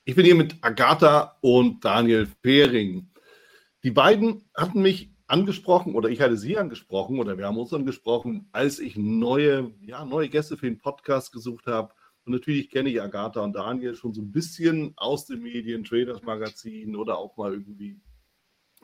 [0.05, 3.09] Ich bin hier mit Agatha und Daniel Fehring.
[3.83, 8.49] Die beiden hatten mich angesprochen oder ich hatte sie angesprochen oder wir haben uns angesprochen,
[8.51, 11.93] als ich neue, ja, neue Gäste für den Podcast gesucht habe.
[12.25, 16.21] Und natürlich kenne ich Agatha und Daniel schon so ein bisschen aus den Medien, Traders
[16.21, 18.01] Magazin oder auch mal irgendwie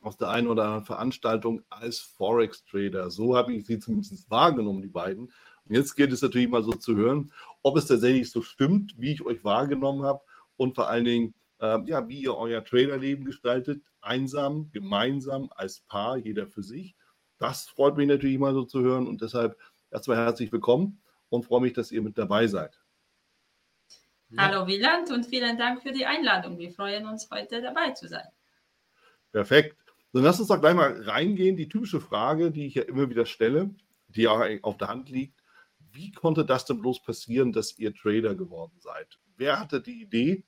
[0.01, 3.11] aus der einen oder anderen Veranstaltung als Forex-Trader.
[3.11, 5.25] So habe ich sie zumindest wahrgenommen, die beiden.
[5.65, 9.11] Und jetzt geht es natürlich mal so zu hören, ob es tatsächlich so stimmt, wie
[9.11, 10.21] ich euch wahrgenommen habe
[10.59, 16.17] und vor allen Dingen, äh, ja, wie ihr euer Traderleben gestaltet, einsam, gemeinsam, als Paar,
[16.17, 16.95] jeder für sich.
[17.37, 19.57] Das freut mich natürlich mal so zu hören und deshalb
[19.89, 22.77] erstmal herzlich willkommen und freue mich, dass ihr mit dabei seid.
[24.37, 26.59] Hallo Wieland und vielen Dank für die Einladung.
[26.59, 28.27] Wir freuen uns, heute dabei zu sein.
[29.31, 29.77] Perfekt.
[30.11, 31.55] Dann lass uns doch gleich mal reingehen.
[31.55, 33.73] Die typische Frage, die ich ja immer wieder stelle,
[34.09, 35.41] die auch auf der Hand liegt.
[35.93, 39.19] Wie konnte das denn bloß passieren, dass ihr Trader geworden seid?
[39.39, 40.43] Wer hatte die Idee?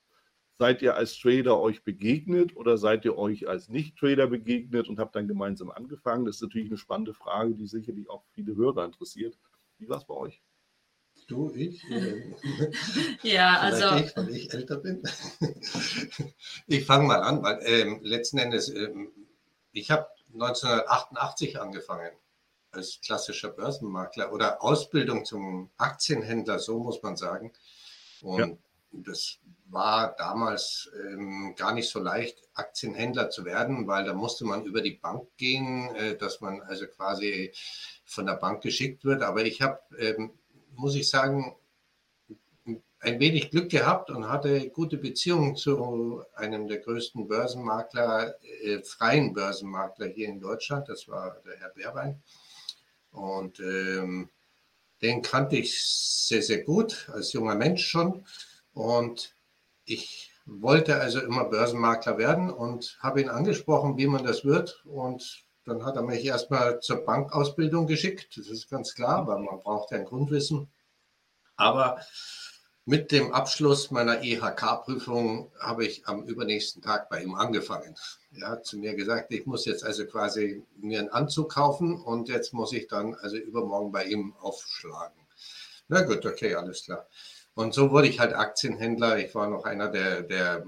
[0.59, 5.15] Seid ihr als Trader euch begegnet oder seid ihr euch als Nicht-Trader begegnet und habt
[5.15, 6.25] dann gemeinsam angefangen?
[6.25, 9.39] Das ist natürlich eine spannende Frage, die sicherlich auch viele Hörer interessiert.
[9.79, 10.43] Wie war es bei euch?
[11.27, 11.83] Du, ich?
[13.23, 13.95] Ja, also.
[13.95, 15.01] Ich, weil ich älter bin.
[16.67, 19.09] ich fange mal an, weil ähm, letzten Endes, ähm,
[19.71, 22.11] ich habe 1988 angefangen
[22.71, 27.53] als klassischer Börsenmakler oder Ausbildung zum Aktienhändler, so muss man sagen.
[28.21, 28.57] Und ja.
[28.91, 34.65] Das war damals ähm, gar nicht so leicht, Aktienhändler zu werden, weil da musste man
[34.65, 37.53] über die Bank gehen, äh, dass man also quasi
[38.05, 39.23] von der Bank geschickt wird.
[39.23, 40.31] Aber ich habe, ähm,
[40.75, 41.55] muss ich sagen,
[42.99, 49.33] ein wenig Glück gehabt und hatte gute Beziehungen zu einem der größten Börsenmakler, äh, freien
[49.33, 50.87] Börsenmakler hier in Deutschland.
[50.87, 52.21] Das war der Herr Beerbein.
[53.11, 54.29] Und ähm,
[55.01, 58.23] den kannte ich sehr, sehr gut, als junger Mensch schon.
[58.73, 59.35] Und
[59.85, 64.83] ich wollte also immer Börsenmakler werden und habe ihn angesprochen, wie man das wird.
[64.85, 68.37] Und dann hat er mich erstmal zur Bankausbildung geschickt.
[68.37, 70.71] Das ist ganz klar, weil man braucht ja ein Grundwissen.
[71.55, 71.99] Aber
[72.85, 77.95] mit dem Abschluss meiner EHK-Prüfung habe ich am übernächsten Tag bei ihm angefangen.
[78.33, 82.27] Er hat zu mir gesagt, ich muss jetzt also quasi mir einen Anzug kaufen und
[82.27, 85.21] jetzt muss ich dann also übermorgen bei ihm aufschlagen.
[85.89, 87.05] Na gut, okay, alles klar.
[87.53, 89.19] Und so wurde ich halt Aktienhändler.
[89.19, 90.65] Ich war noch einer, der, der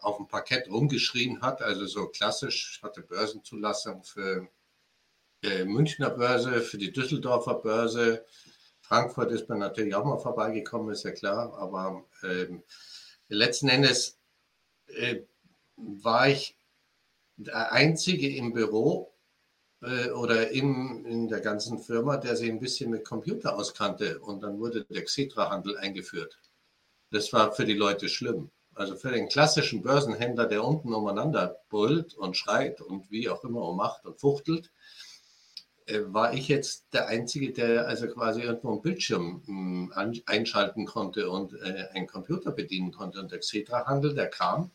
[0.00, 4.48] auf dem Parkett rumgeschrien hat, also so klassisch, hatte Börsenzulassung für
[5.44, 8.24] die Münchner Börse, für die Düsseldorfer Börse.
[8.80, 12.62] Frankfurt ist man natürlich auch mal vorbeigekommen, ist ja klar, aber ähm,
[13.28, 14.18] letzten Endes
[14.86, 15.20] äh,
[15.76, 16.56] war ich
[17.36, 19.12] der Einzige im Büro,
[19.82, 24.18] äh, oder in, in der ganzen Firma, der sich ein bisschen mit Computer auskannte.
[24.20, 26.38] Und dann wurde der Xetra-Handel eingeführt.
[27.10, 28.50] Das war für die Leute schlimm.
[28.74, 33.62] Also für den klassischen Börsenhändler, der unten umeinander brüllt und schreit und wie auch immer
[33.62, 34.70] und macht und fuchtelt,
[35.86, 41.30] äh, war ich jetzt der Einzige, der also quasi irgendwo einen Bildschirm hm, einschalten konnte
[41.30, 43.20] und äh, einen Computer bedienen konnte.
[43.20, 44.70] Und der Xetra-Handel, der kam.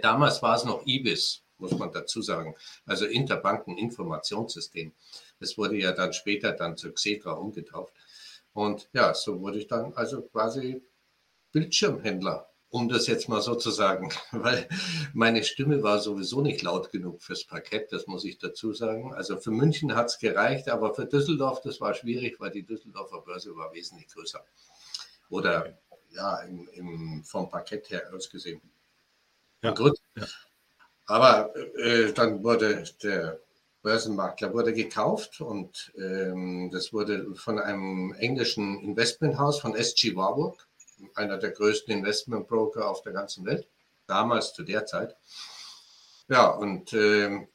[0.00, 2.54] Damals war es noch IBIS muss man dazu sagen.
[2.84, 4.92] Also Interbankeninformationssystem.
[5.40, 7.92] Das wurde ja dann später dann zu Xetra umgetauft.
[8.52, 10.82] Und ja, so wurde ich dann also quasi
[11.52, 14.68] Bildschirmhändler, um das jetzt mal so zu sagen, weil
[15.12, 19.14] meine Stimme war sowieso nicht laut genug fürs Parkett, das muss ich dazu sagen.
[19.14, 23.20] Also für München hat es gereicht, aber für Düsseldorf, das war schwierig, weil die Düsseldorfer
[23.20, 24.44] Börse war wesentlich größer.
[25.28, 25.78] Oder
[26.10, 28.60] ja, im, im, vom Parkett her ausgesehen.
[29.62, 29.72] Ja.
[29.72, 29.98] Gut.
[30.14, 30.26] Ja.
[31.06, 33.38] Aber äh, dann wurde der
[33.82, 40.66] Börsenmakler wurde gekauft und ähm, das wurde von einem englischen Investmenthaus von SG Warburg,
[41.14, 43.68] einer der größten Investmentbroker auf der ganzen Welt,
[44.08, 45.16] damals zu der Zeit.
[46.26, 47.46] Ja, und ähm,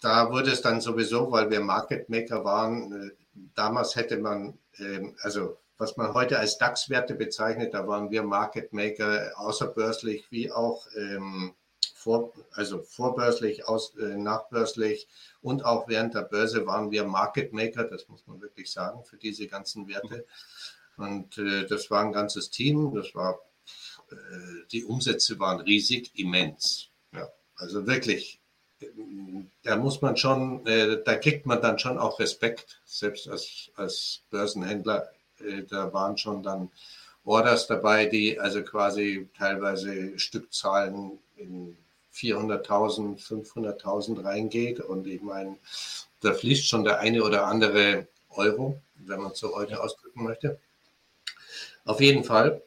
[0.00, 3.10] da wurde es dann sowieso, weil wir Market Maker waren, äh,
[3.54, 8.72] damals hätte man, ähm, also was man heute als DAX-Werte bezeichnet, da waren wir Market
[8.72, 11.54] Maker außerbörslich wie auch ähm,
[12.00, 15.06] vor, also vorbörslich, aus, äh, nachbörslich
[15.42, 19.16] und auch während der Börse waren wir Market Maker, das muss man wirklich sagen, für
[19.16, 20.24] diese ganzen Werte.
[20.96, 23.40] Und äh, das war ein ganzes Team, das war,
[24.10, 26.88] äh, die Umsätze waren riesig, immens.
[27.12, 28.40] Ja, also wirklich
[29.62, 34.22] da muss man schon, äh, da kriegt man dann schon auch Respekt, selbst als, als
[34.30, 35.10] Börsenhändler.
[35.38, 36.70] Äh, da waren schon dann
[37.24, 41.76] Orders dabei, die also quasi teilweise Stückzahlen in
[42.14, 44.80] 400.000, 500.000 reingeht.
[44.80, 45.58] Und ich meine,
[46.20, 50.58] da fließt schon der eine oder andere Euro, wenn man es so heute ausdrücken möchte.
[51.84, 52.62] Auf jeden Fall,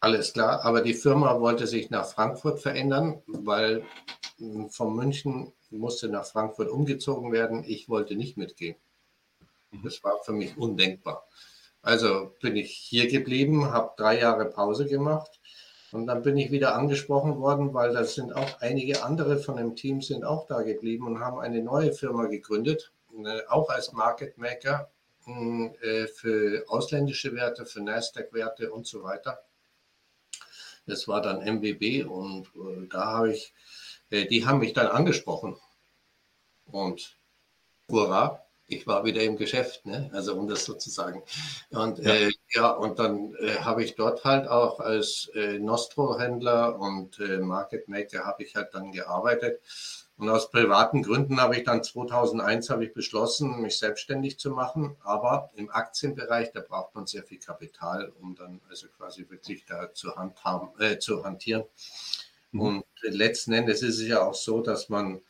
[0.00, 0.64] alles klar.
[0.64, 3.84] Aber die Firma wollte sich nach Frankfurt verändern, weil
[4.68, 7.64] von München musste nach Frankfurt umgezogen werden.
[7.66, 8.76] Ich wollte nicht mitgehen.
[9.70, 9.82] Mhm.
[9.82, 11.26] Das war für mich undenkbar.
[11.82, 15.40] Also bin ich hier geblieben, habe drei Jahre Pause gemacht
[15.94, 19.76] und dann bin ich wieder angesprochen worden, weil da sind auch einige andere von dem
[19.76, 22.92] Team sind auch da geblieben und haben eine neue Firma gegründet,
[23.24, 24.90] äh, auch als Market Maker
[25.26, 29.44] äh, für ausländische Werte, für Nasdaq-Werte und so weiter.
[30.86, 33.54] Das war dann MWB und äh, da habe ich
[34.10, 35.56] äh, die haben mich dann angesprochen.
[36.66, 37.16] Und
[37.88, 40.10] hurra, ich war wieder im Geschäft, ne?
[40.12, 41.22] also um das sozusagen.
[41.70, 46.78] Und ja, äh, ja und dann äh, habe ich dort halt auch als äh, Nostro-Händler
[46.78, 49.60] und äh, Market Maker habe ich halt dann gearbeitet.
[50.16, 54.96] Und aus privaten Gründen habe ich dann 2001 habe ich beschlossen, mich selbstständig zu machen.
[55.02, 59.92] Aber im Aktienbereich, da braucht man sehr viel Kapital, um dann also quasi wirklich da
[59.92, 61.64] zu, handhaben, äh, zu hantieren.
[62.52, 62.60] Mhm.
[62.60, 65.20] Und letzten Endes ist es ja auch so, dass man,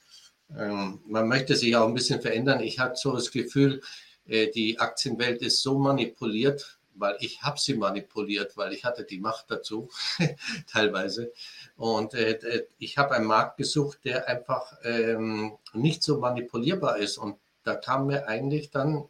[0.59, 2.61] ähm, man möchte sich auch ein bisschen verändern.
[2.61, 3.81] Ich habe so das Gefühl,
[4.27, 9.19] äh, die Aktienwelt ist so manipuliert, weil ich habe sie manipuliert, weil ich hatte die
[9.19, 9.89] Macht dazu
[10.71, 11.33] teilweise.
[11.77, 17.19] Und äh, ich habe einen Markt gesucht, der einfach ähm, nicht so manipulierbar ist.
[17.19, 19.05] Und da kam mir eigentlich dann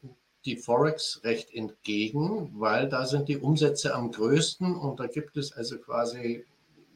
[0.44, 5.52] die Forex recht entgegen, weil da sind die Umsätze am größten und da gibt es
[5.52, 6.44] also quasi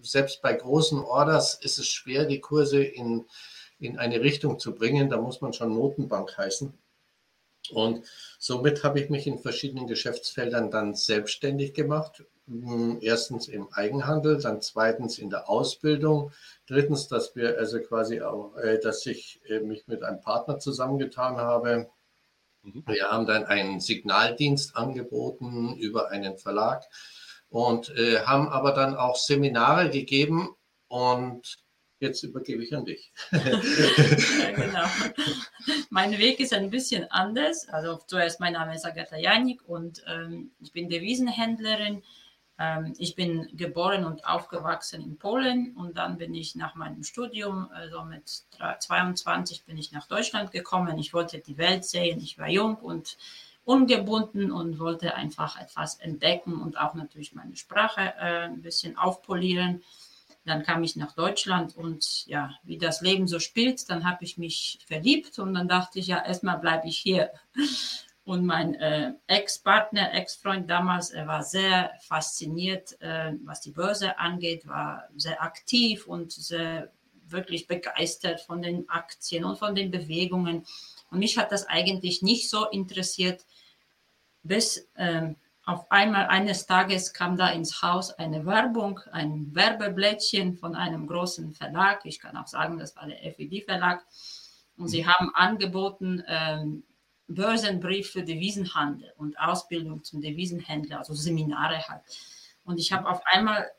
[0.02, 3.24] selbst bei großen Orders ist es schwer, die Kurse in,
[3.78, 5.08] in eine Richtung zu bringen.
[5.10, 6.72] Da muss man schon Notenbank heißen.
[7.70, 8.04] Und
[8.38, 12.24] somit habe ich mich in verschiedenen Geschäftsfeldern dann selbstständig gemacht.
[12.46, 16.32] Hm, erstens im Eigenhandel, dann zweitens in der Ausbildung.
[16.66, 21.36] Drittens, dass wir also quasi auch, äh, dass ich äh, mich mit einem Partner zusammengetan
[21.36, 21.90] habe.
[22.62, 22.84] Mhm.
[22.86, 26.84] Wir haben dann einen Signaldienst angeboten über einen Verlag
[27.50, 30.54] und äh, haben aber dann auch Seminare gegeben
[30.88, 31.58] und
[32.00, 33.12] jetzt übergebe ich an dich.
[33.32, 33.40] ja,
[34.56, 34.84] genau.
[35.90, 37.68] Mein Weg ist ein bisschen anders.
[37.68, 42.02] Also zuerst mein Name ist Agatha Janik und ähm, ich bin Devisenhändlerin.
[42.58, 47.68] Ähm, ich bin geboren und aufgewachsen in Polen und dann bin ich nach meinem Studium,
[47.72, 48.44] also mit
[48.80, 50.98] 22 bin ich nach Deutschland gekommen.
[50.98, 52.20] Ich wollte die Welt sehen.
[52.20, 53.16] Ich war jung und
[53.64, 59.82] ungebunden und wollte einfach etwas entdecken und auch natürlich meine Sprache äh, ein bisschen aufpolieren.
[60.48, 64.38] Dann kam ich nach Deutschland und ja, wie das Leben so spielt, dann habe ich
[64.38, 67.30] mich verliebt und dann dachte ich, ja, erstmal bleibe ich hier.
[68.24, 74.66] Und mein äh, Ex-Partner, Ex-Freund damals, er war sehr fasziniert, äh, was die Börse angeht,
[74.66, 76.90] war sehr aktiv und sehr
[77.26, 80.66] wirklich begeistert von den Aktien und von den Bewegungen.
[81.10, 83.44] Und mich hat das eigentlich nicht so interessiert,
[84.42, 85.36] bis ähm,
[85.68, 91.52] auf einmal eines Tages kam da ins Haus eine Werbung, ein Werbeblättchen von einem großen
[91.52, 92.06] Verlag.
[92.06, 94.02] Ich kann auch sagen, das war der FED-Verlag.
[94.78, 96.84] Und sie haben angeboten, ähm,
[97.26, 102.00] Börsenbrief für Devisenhandel und Ausbildung zum Devisenhändler, also Seminare halt.
[102.64, 103.70] Und ich habe auf einmal,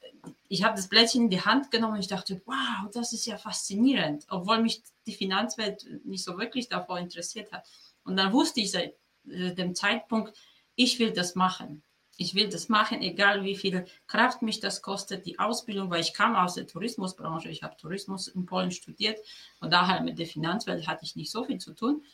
[0.48, 3.40] ich habe das Blättchen in die Hand genommen und ich dachte, wow, das ist ja
[3.40, 7.68] faszinierend, obwohl mich die Finanzwelt nicht so wirklich davor interessiert hat.
[8.04, 8.94] Und dann wusste ich seit
[9.28, 10.38] äh, dem Zeitpunkt,
[10.80, 11.84] ich will das machen.
[12.16, 16.14] Ich will das machen, egal wie viel Kraft mich das kostet, die Ausbildung, weil ich
[16.14, 19.20] kam aus der Tourismusbranche, ich habe Tourismus in Polen studiert
[19.60, 22.06] und daher mit der Finanzwelt hatte ich nicht so viel zu tun.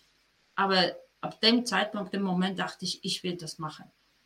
[0.56, 3.86] Aber ab dem Zeitpunkt, dem Moment dachte ich, ich will das machen.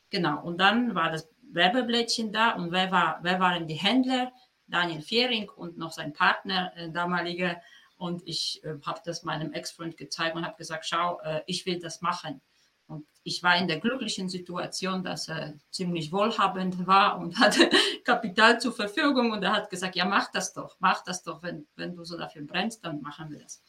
[0.09, 0.41] Genau.
[0.41, 4.31] Und dann war das Werbeblättchen da und wer, war, wer waren die Händler?
[4.67, 7.61] Daniel Fehring und noch sein Partner, äh, damaliger.
[7.97, 11.79] Und ich äh, habe das meinem Ex-Freund gezeigt und habe gesagt, schau, äh, ich will
[11.79, 12.41] das machen.
[12.89, 17.69] Und ich war in der glücklichen Situation, dass er ziemlich wohlhabend war und hatte
[18.03, 19.31] Kapital zur Verfügung.
[19.31, 21.43] Und er hat gesagt, ja, mach das doch, mach das doch.
[21.43, 23.61] Wenn, wenn du so dafür brennst, dann machen wir das.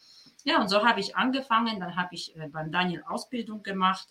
[0.43, 1.79] Ja, und so habe ich angefangen.
[1.79, 4.07] Dann habe ich äh, beim Daniel Ausbildung gemacht,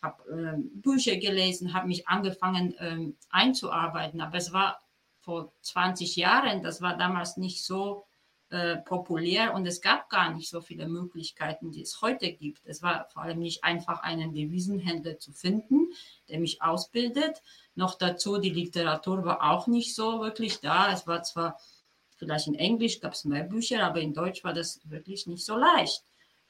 [0.00, 4.22] habe äh, Bücher gelesen, habe mich angefangen äh, einzuarbeiten.
[4.22, 4.80] Aber es war
[5.20, 8.05] vor 20 Jahren, das war damals nicht so
[8.50, 12.64] äh, populär und es gab gar nicht so viele Möglichkeiten, die es heute gibt.
[12.64, 15.88] Es war vor allem nicht einfach, einen Devisenhändler zu finden,
[16.28, 17.42] der mich ausbildet.
[17.74, 20.92] Noch dazu, die Literatur war auch nicht so wirklich da.
[20.92, 21.58] Es war zwar
[22.16, 25.56] vielleicht in Englisch gab es mehr Bücher, aber in Deutsch war das wirklich nicht so
[25.56, 26.02] leicht.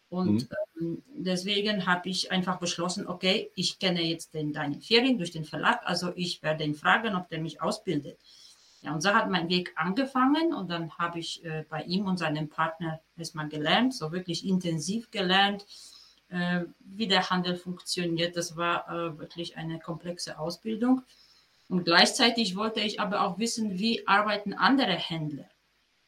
[0.08, 0.48] Und mhm.
[0.80, 5.44] ähm, deswegen habe ich einfach beschlossen, okay, ich kenne jetzt den Daniel Fering durch den
[5.44, 8.18] Verlag, also ich werde ihn fragen, ob der mich ausbildet.
[8.86, 12.18] Ja, und so hat mein Weg angefangen und dann habe ich äh, bei ihm und
[12.18, 15.66] seinem Partner erstmal gelernt, so wirklich intensiv gelernt,
[16.28, 18.36] äh, wie der Handel funktioniert.
[18.36, 21.02] Das war äh, wirklich eine komplexe Ausbildung.
[21.68, 25.50] Und gleichzeitig wollte ich aber auch wissen, wie arbeiten andere Händler.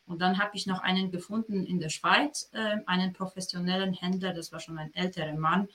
[0.07, 4.53] Und dann habe ich noch einen gefunden in der Schweiz, äh, einen professionellen Händler, das
[4.53, 5.69] war schon ein älterer Mann,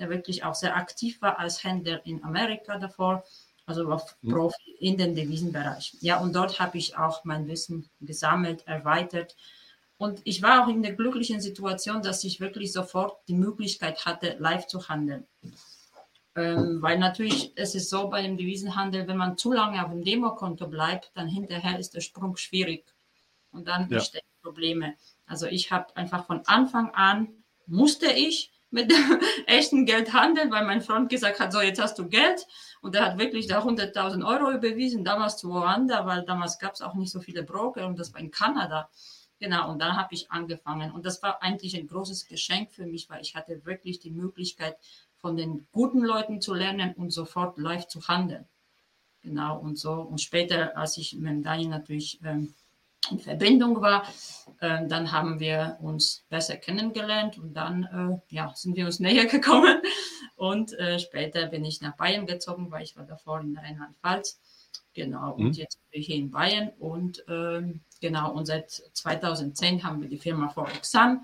[0.00, 3.22] der wirklich auch sehr aktiv war als Händler in Amerika davor
[3.68, 4.16] also auf.
[4.28, 5.96] Profi in den Devisenbereich.
[6.00, 9.36] Ja, und dort habe ich auch mein Wissen gesammelt, erweitert.
[9.96, 14.36] Und ich war auch in der glücklichen Situation, dass ich wirklich sofort die Möglichkeit hatte,
[14.38, 15.26] live zu handeln.
[16.36, 20.04] Ähm, weil natürlich, es ist so bei dem Devisenhandel, wenn man zu lange auf dem
[20.04, 22.84] Demokonto bleibt, dann hinterher ist der Sprung schwierig.
[23.50, 23.96] Und dann ja.
[23.96, 24.94] entstehen Probleme.
[25.26, 27.28] Also ich habe einfach von Anfang an,
[27.66, 28.92] musste ich mit
[29.46, 32.46] echten Geld handeln, weil mein Freund gesagt hat, so jetzt hast du Geld
[32.80, 36.82] und er hat wirklich da 100.000 Euro überwiesen, damals zu Ruanda, weil damals gab es
[36.82, 38.90] auch nicht so viele Broker und das war in Kanada.
[39.40, 40.90] Genau, und dann habe ich angefangen.
[40.90, 44.76] Und das war eigentlich ein großes Geschenk für mich, weil ich hatte wirklich die Möglichkeit,
[45.18, 48.46] von den guten Leuten zu lernen und sofort live zu handeln.
[49.20, 49.92] Genau, und so.
[49.94, 52.54] Und später, als ich mit Daniel natürlich ähm,
[53.10, 54.04] in Verbindung war,
[54.60, 57.84] äh, dann haben wir uns besser kennengelernt und dann
[58.30, 59.80] äh, ja, sind wir uns näher gekommen.
[60.36, 64.38] Und äh, später bin ich nach Bayern gezogen, weil ich war davor in Rheinland-Pfalz.
[64.94, 65.52] Genau, und mhm.
[65.52, 70.18] jetzt bin ich hier in Bayern und ähm, genau, und seit 2010 haben wir die
[70.18, 71.20] Firma Forex Sun,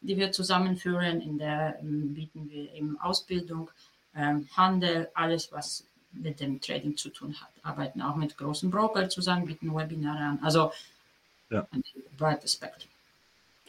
[0.00, 1.20] die wir zusammenführen.
[1.20, 3.70] In der ähm, bieten wir eben Ausbildung,
[4.14, 7.50] ähm, Handel, alles, was mit dem Trading zu tun hat.
[7.62, 10.38] Arbeiten auch mit großen Brokern zusammen, bieten Webinare an.
[10.42, 10.72] Also
[11.50, 11.66] ja.
[11.70, 11.82] ein
[12.16, 12.90] breites Spektrum.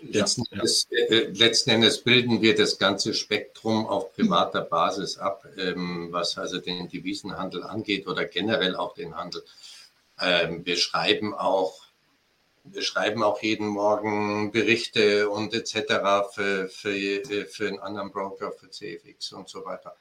[0.03, 5.45] Letzten, ja, Endes, äh, letzten, Endes, bilden wir das ganze Spektrum auf privater Basis ab,
[5.57, 9.43] ähm, was also den Devisenhandel angeht oder generell auch den Handel.
[10.19, 11.81] Ähm, wir schreiben auch,
[12.63, 15.75] wir schreiben auch jeden Morgen Berichte und etc.
[16.33, 19.95] für, für, für einen anderen Broker, für CFX und so weiter.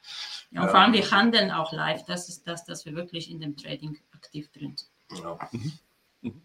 [0.49, 2.05] Ja, und vor allem wir ähm, handeln auch live.
[2.05, 5.23] Das ist das, dass wir wirklich in dem Trading aktiv drin sind.
[5.23, 5.37] Ja.
[5.51, 6.41] Mhm.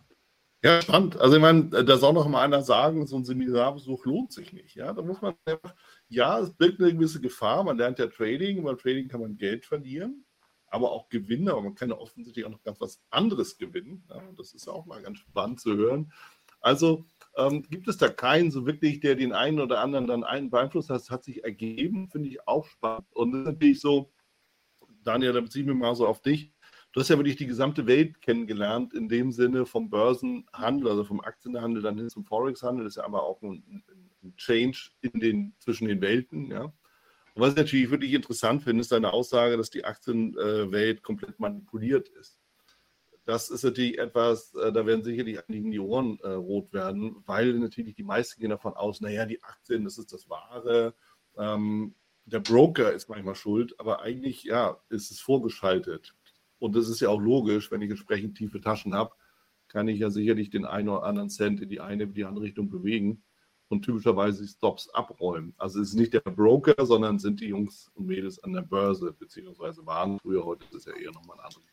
[0.67, 1.17] Ja, spannend.
[1.21, 4.75] Also ich meine, da soll noch mal einer sagen, so ein Seminarbesuch lohnt sich nicht.
[4.75, 5.77] Ja, da muss man einfach,
[6.09, 7.63] ja, es birgt eine gewisse Gefahr.
[7.63, 10.25] Man lernt ja Trading, beim Trading kann man Geld verlieren,
[10.67, 14.03] aber auch gewinnen, aber man kann ja offensichtlich auch noch ganz was anderes gewinnen.
[14.11, 16.13] Ja, das ist auch mal ganz spannend zu hören.
[16.61, 17.05] Also
[17.37, 20.91] ähm, gibt es da keinen so wirklich, der den einen oder anderen dann einen beeinflusst
[20.91, 23.07] hat, das hat sich ergeben, finde ich auch spannend.
[23.15, 24.11] Und das ist natürlich so,
[25.05, 26.56] Daniel, da beziehe ich mich mal so auf dich
[26.97, 31.21] du hast ja wirklich die gesamte Welt kennengelernt, in dem Sinne vom Börsenhandel, also vom
[31.21, 33.85] Aktienhandel dann hin zum Forex-Handel, das ist ja aber auch ein,
[34.23, 36.63] ein Change in den, zwischen den Welten, ja.
[36.63, 36.73] Und
[37.35, 42.41] was ich natürlich wirklich interessant finde, ist deine Aussage, dass die Aktienwelt komplett manipuliert ist.
[43.27, 47.53] Das ist natürlich etwas, äh, da werden sicherlich einigen die Ohren äh, rot werden, weil
[47.59, 50.95] natürlich die meisten gehen davon aus, naja, die Aktien, das ist das Wahre.
[51.37, 56.15] Ähm, der Broker ist manchmal schuld, aber eigentlich, ja, ist es vorgeschaltet.
[56.59, 59.13] Und das ist ja auch logisch, wenn ich entsprechend tiefe Taschen habe,
[59.69, 62.71] kann ich ja sicherlich den einen oder anderen Cent in die eine, die andere Richtung
[62.71, 63.23] bewegen
[63.69, 65.55] und typischerweise die Stops abräumen.
[65.59, 69.13] Also es ist nicht der Broker, sondern sind die Jungs und Mädels an der Börse,
[69.13, 71.65] beziehungsweise waren früher, heute ist es ja eher nochmal ein anderes.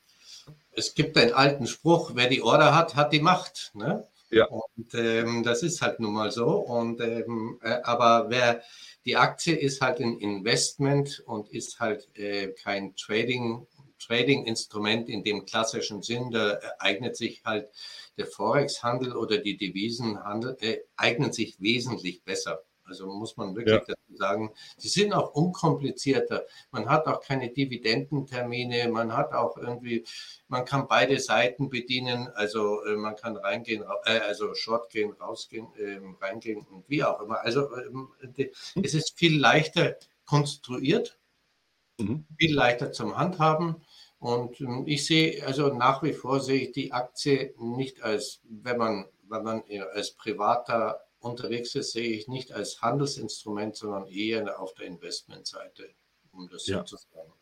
[0.72, 3.72] Es gibt einen alten Spruch, wer die Order hat, hat die Macht.
[3.76, 4.06] Ne?
[4.30, 4.48] Ja.
[4.48, 6.48] Und ähm, das ist halt nun mal so.
[6.48, 8.62] Und, ähm, äh, aber wer
[9.06, 13.68] die Aktie ist halt ein Investment und ist halt äh, kein Trading
[14.06, 17.70] Trading-Instrument in dem klassischen Sinn, da eignet sich halt
[18.18, 22.64] der Forex-Handel oder die Devisenhandel, äh, eignet sich wesentlich besser.
[22.86, 23.96] Also muss man wirklich ja.
[23.96, 26.46] dazu sagen, die sind auch unkomplizierter.
[26.72, 30.06] Man hat auch keine Dividendentermine, man hat auch irgendwie,
[30.48, 35.68] man kann beide Seiten bedienen, also äh, man kann reingehen, äh, also short gehen, rausgehen,
[35.78, 37.42] äh, reingehen und wie auch immer.
[37.42, 38.10] Also ähm,
[38.84, 39.96] es ist viel leichter
[40.26, 41.18] konstruiert,
[41.98, 42.26] mhm.
[42.38, 43.82] viel leichter zum Handhaben.
[44.24, 48.78] Und ähm, ich sehe, also nach wie vor sehe ich die Aktie nicht als, wenn
[48.78, 49.64] man, wenn man
[49.94, 55.90] als privater unterwegs ist, sehe ich nicht als Handelsinstrument, sondern eher auf der Investmentseite,
[56.32, 56.78] um das ja.
[56.78, 57.34] so zu sagen.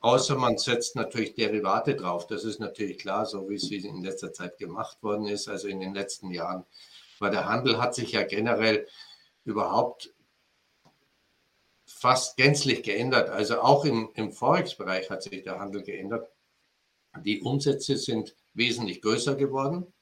[0.00, 2.26] Außer man setzt natürlich Derivate drauf.
[2.26, 5.78] Das ist natürlich klar, so wie es in letzter Zeit gemacht worden ist, also in
[5.78, 6.64] den letzten Jahren.
[7.20, 8.88] Weil der Handel hat sich ja generell
[9.44, 10.12] überhaupt
[11.98, 13.28] fast gänzlich geändert.
[13.28, 16.30] Also auch im, im Forex-Bereich hat sich der Handel geändert.
[17.24, 19.92] Die Umsätze sind wesentlich größer geworden.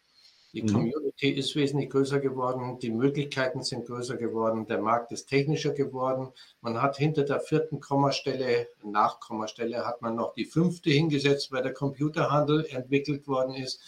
[0.53, 0.73] Die mhm.
[0.73, 6.33] Community ist wesentlich größer geworden, die Möglichkeiten sind größer geworden, der Markt ist technischer geworden.
[6.63, 11.75] Man hat hinter der vierten Kommastelle, Nachkommastelle, hat man noch die fünfte hingesetzt, weil der
[11.75, 13.83] Computerhandel entwickelt worden ist.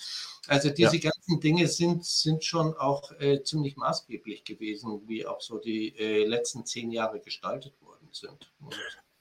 [0.46, 1.10] Also diese ja.
[1.10, 6.24] ganzen Dinge sind, sind schon auch äh, ziemlich maßgeblich gewesen, wie auch so die äh,
[6.24, 8.52] letzten zehn Jahre gestaltet worden sind.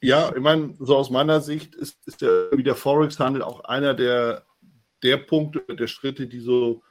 [0.01, 4.45] Ja, ich meine, so aus meiner Sicht ist, ist der, der Forex-Handel auch einer der,
[5.03, 6.83] der Punkte, der Schritte, die so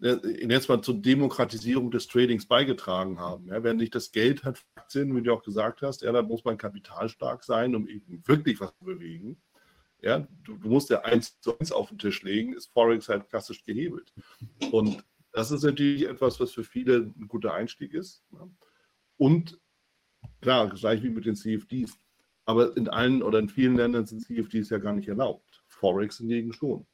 [0.00, 3.46] jetzt mal zur Demokratisierung des Tradings beigetragen haben.
[3.46, 6.44] Ja, wenn nicht das Geld hat Aktien, wie du auch gesagt hast, ja, dann muss
[6.44, 9.40] man kapitalstark sein, um eben wirklich was zu bewegen.
[10.02, 13.30] Ja, du, du musst ja eins zu eins auf den Tisch legen, ist Forex halt
[13.30, 14.12] klassisch gehebelt.
[14.70, 18.22] Und das ist natürlich etwas, was für viele ein guter Einstieg ist.
[18.32, 18.46] Ja.
[19.16, 19.58] Und
[20.44, 21.98] klar, gleich wie mit den CFDs.
[22.44, 25.64] Aber in allen oder in vielen Ländern sind CFDs ja gar nicht erlaubt.
[25.66, 26.86] Forex hingegen schon.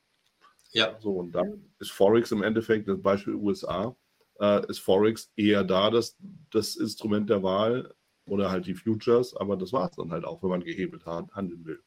[0.73, 0.97] Ja.
[1.01, 3.97] So, und dann ist Forex im Endeffekt, das Beispiel USA,
[4.39, 6.17] äh, ist Forex eher da, das,
[6.51, 7.93] das Instrument der Wahl
[8.25, 11.65] oder halt die Futures, aber das war es dann halt auch, wenn man gehebelt handeln
[11.65, 11.83] will.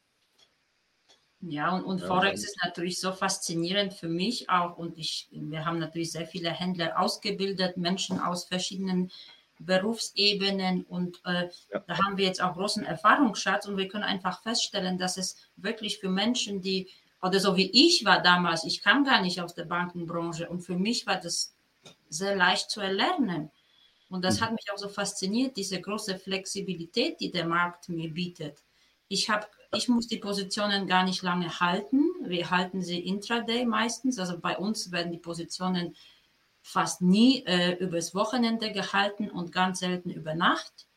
[1.40, 4.76] Ja, und, und ja, Forex ist natürlich so faszinierend für mich auch.
[4.76, 9.10] Und ich, wir haben natürlich sehr viele Händler ausgebildet, Menschen aus verschiedenen
[9.64, 10.84] Berufsebenen.
[10.84, 11.80] Und äh, ja.
[11.86, 13.66] da haben wir jetzt auch großen Erfahrungsschatz.
[13.66, 16.88] Und wir können einfach feststellen, dass es wirklich für Menschen, die
[17.24, 20.76] oder so wie ich war damals, ich kam gar nicht aus der Bankenbranche und für
[20.76, 21.54] mich war das
[22.10, 23.50] sehr leicht zu erlernen.
[24.10, 24.56] Und das hat mhm.
[24.56, 28.62] mich auch so fasziniert, diese große Flexibilität, die der Markt mir bietet.
[29.08, 32.04] Ich, hab, ich muss die Positionen gar nicht lange halten.
[32.22, 34.18] Wir halten sie intraday meistens.
[34.18, 35.96] Also bei uns werden die Positionen
[36.66, 40.88] fast nie äh, übers Wochenende gehalten und ganz selten über Nacht.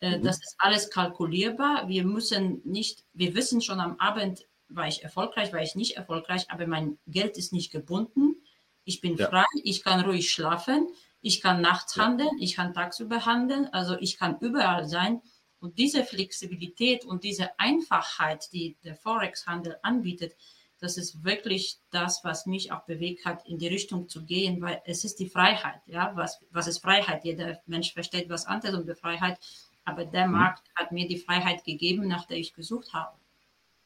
[0.00, 0.24] Äh, mhm.
[0.24, 1.88] Das ist alles kalkulierbar.
[1.88, 6.50] Wir müssen nicht, wir wissen schon am Abend, war ich erfolgreich, war ich nicht erfolgreich,
[6.50, 8.42] aber mein Geld ist nicht gebunden.
[8.82, 9.28] Ich bin ja.
[9.28, 10.88] frei, ich kann ruhig schlafen,
[11.20, 12.04] ich kann nachts ja.
[12.04, 15.22] handeln, ich kann tagsüber handeln, also ich kann überall sein.
[15.60, 20.34] Und diese Flexibilität und diese Einfachheit, die der Forex-Handel anbietet,
[20.80, 24.80] das ist wirklich das, was mich auch bewegt hat, in die Richtung zu gehen, weil
[24.84, 25.80] es ist die Freiheit.
[25.86, 27.24] Ja, was, was ist Freiheit?
[27.24, 29.38] Jeder Mensch versteht was anderes unter Freiheit,
[29.84, 30.34] aber der mhm.
[30.34, 33.16] Markt hat mir die Freiheit gegeben, nach der ich gesucht habe.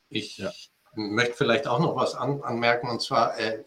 [0.08, 0.52] Ich ja
[0.94, 3.64] möchte vielleicht auch noch was an, anmerken, und zwar, äh,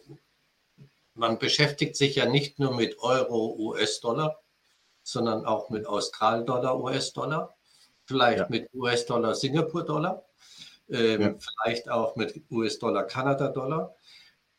[1.14, 4.40] man beschäftigt sich ja nicht nur mit Euro, US-Dollar,
[5.02, 7.56] sondern auch mit Australdollar, US-Dollar,
[8.04, 8.46] vielleicht ja.
[8.48, 10.24] mit US-Dollar, Singapur-Dollar,
[10.88, 11.34] ähm, ja.
[11.38, 13.94] vielleicht auch mit US-Dollar, Kanada-Dollar.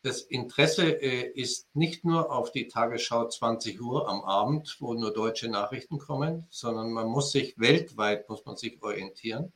[0.02, 5.12] Das Interesse äh, ist nicht nur auf die Tagesschau 20 Uhr am Abend, wo nur
[5.12, 9.52] deutsche Nachrichten kommen, sondern man muss sich weltweit, muss man sich orientieren.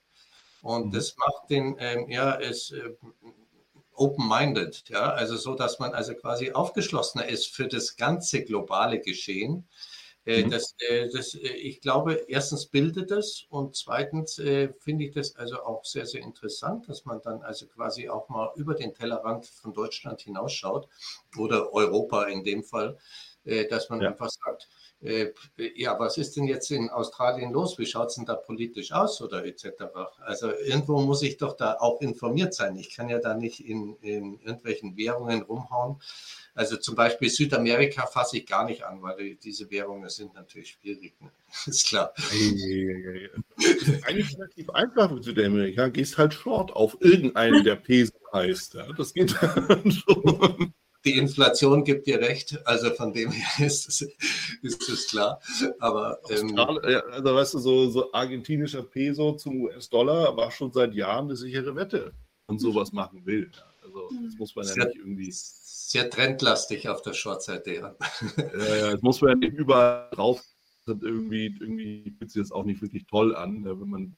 [0.63, 0.91] Und mhm.
[0.93, 2.91] das macht den, ähm, ja, es äh,
[3.95, 9.69] open-minded, ja, also so, dass man also quasi aufgeschlossener ist für das ganze globale Geschehen.
[10.25, 10.51] Äh, mhm.
[10.51, 14.35] Das, äh, das, äh, ich glaube, erstens bildet es und zweitens
[14.79, 18.53] finde ich das also auch sehr, sehr interessant, dass man dann also quasi auch mal
[18.57, 20.89] über den Tellerrand von Deutschland hinausschaut
[21.37, 22.99] oder Europa in dem Fall,
[23.45, 24.09] dass man ja.
[24.09, 24.69] einfach sagt,
[25.03, 27.77] ja, was ist denn jetzt in Australien los?
[27.79, 29.67] Wie schaut es denn da politisch aus oder etc.?
[30.21, 32.77] Also irgendwo muss ich doch da auch informiert sein.
[32.77, 36.01] Ich kann ja da nicht in, in irgendwelchen Währungen rumhauen.
[36.55, 41.15] Also zum Beispiel Südamerika fasse ich gar nicht an, weil diese Währungen sind natürlich schwierig.
[41.21, 41.31] Ne?
[41.67, 42.13] Ist klar.
[44.07, 45.89] Eigentlich relativ einfach mit Südamerika.
[45.89, 48.75] Gehst halt short auf irgendeinen, der Peso heißt.
[48.75, 53.89] Ja, das geht dann schon die Inflation gibt dir recht, also von dem her ist
[53.89, 54.03] es,
[54.63, 55.41] ist es klar.
[55.79, 61.27] Aber ähm, also weißt du, so, so argentinischer Peso zum US-Dollar war schon seit Jahren
[61.27, 62.13] eine sichere Wette
[62.47, 63.51] und sowas machen will.
[63.83, 65.31] Also das muss man ja sehr, nicht irgendwie.
[65.33, 67.97] Sehr trendlastig auf der Short-Seite, ja.
[68.37, 70.43] ja, ja, das muss man ja nicht überall drauf
[70.87, 74.17] irgendwie, irgendwie fühlt sich das auch nicht wirklich toll an, wenn man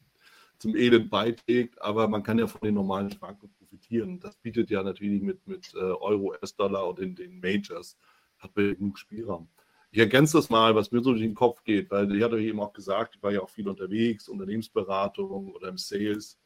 [0.59, 4.21] zum Elend beiträgt, aber man kann ja von den normalen Schwankungen profitieren.
[4.21, 7.97] Das bietet ja natürlich mit, mit äh, Euro, US-Dollar und den, den Majors,
[8.39, 9.49] hat man genug Spielraum.
[9.91, 12.61] Ich ergänze das mal, was mir so durch den Kopf geht, weil ich hatte eben
[12.61, 16.39] auch gesagt, ich war ja auch viel unterwegs, Unternehmensberatung oder im Sales.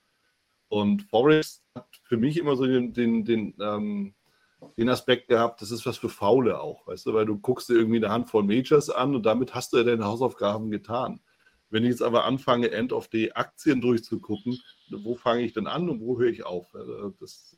[0.69, 4.15] Und Forex hat für mich immer so den, den, den, ähm,
[4.77, 7.75] den Aspekt gehabt, das ist was für Faule auch, weißt du, weil du guckst dir
[7.75, 11.21] irgendwie eine Handvoll Majors an und damit hast du ja deine Hausaufgaben getan.
[11.71, 14.59] Wenn ich jetzt aber anfange, End of Day Aktien durchzugucken,
[14.91, 16.75] wo fange ich denn an und wo höre ich auf?
[17.21, 17.57] Das,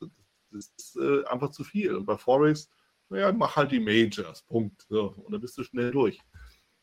[0.51, 1.95] das ist äh, einfach zu viel.
[1.95, 2.69] Und bei Forex
[3.11, 4.85] naja, mach halt die Majors, Punkt.
[4.89, 6.17] So, und dann bist du schnell durch.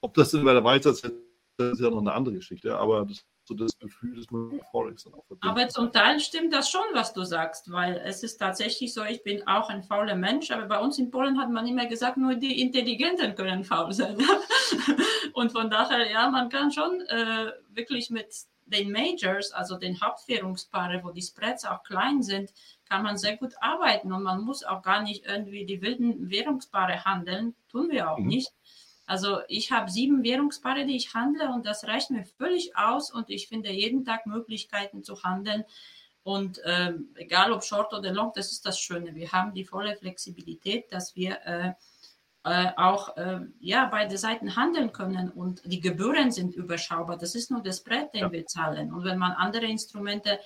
[0.03, 3.55] Ob das in der Weise ist, ist ja noch eine andere Geschichte, aber das, so
[3.55, 5.51] das Gefühl, dass man Forex dann auch verbindet.
[5.51, 9.23] Aber zum Teil stimmt das schon, was du sagst, weil es ist tatsächlich so, ich
[9.23, 12.35] bin auch ein fauler Mensch, aber bei uns in Polen hat man immer gesagt, nur
[12.35, 14.17] die Intelligenten können faul sein.
[15.33, 18.29] und von daher, ja, man kann schon äh, wirklich mit
[18.67, 22.53] den Majors, also den Hauptwährungspaare, wo die Spreads auch klein sind,
[22.89, 27.05] kann man sehr gut arbeiten und man muss auch gar nicht irgendwie die wilden Währungspaare
[27.05, 28.27] handeln, tun wir auch mhm.
[28.27, 28.53] nicht.
[29.09, 33.31] Also ich habe sieben Währungspaare, die ich handle und das reicht mir völlig aus und
[33.31, 35.65] ich finde jeden Tag Möglichkeiten zu handeln.
[36.23, 39.15] Und äh, egal ob Short oder Long, das ist das Schöne.
[39.15, 41.73] Wir haben die volle Flexibilität, dass wir äh,
[42.45, 47.17] äh, auch äh, ja, beide Seiten handeln können und die Gebühren sind überschaubar.
[47.17, 48.33] Das ist nur das Brett, den ja.
[48.33, 48.93] wir zahlen.
[48.93, 50.39] Und wenn man andere Instrumente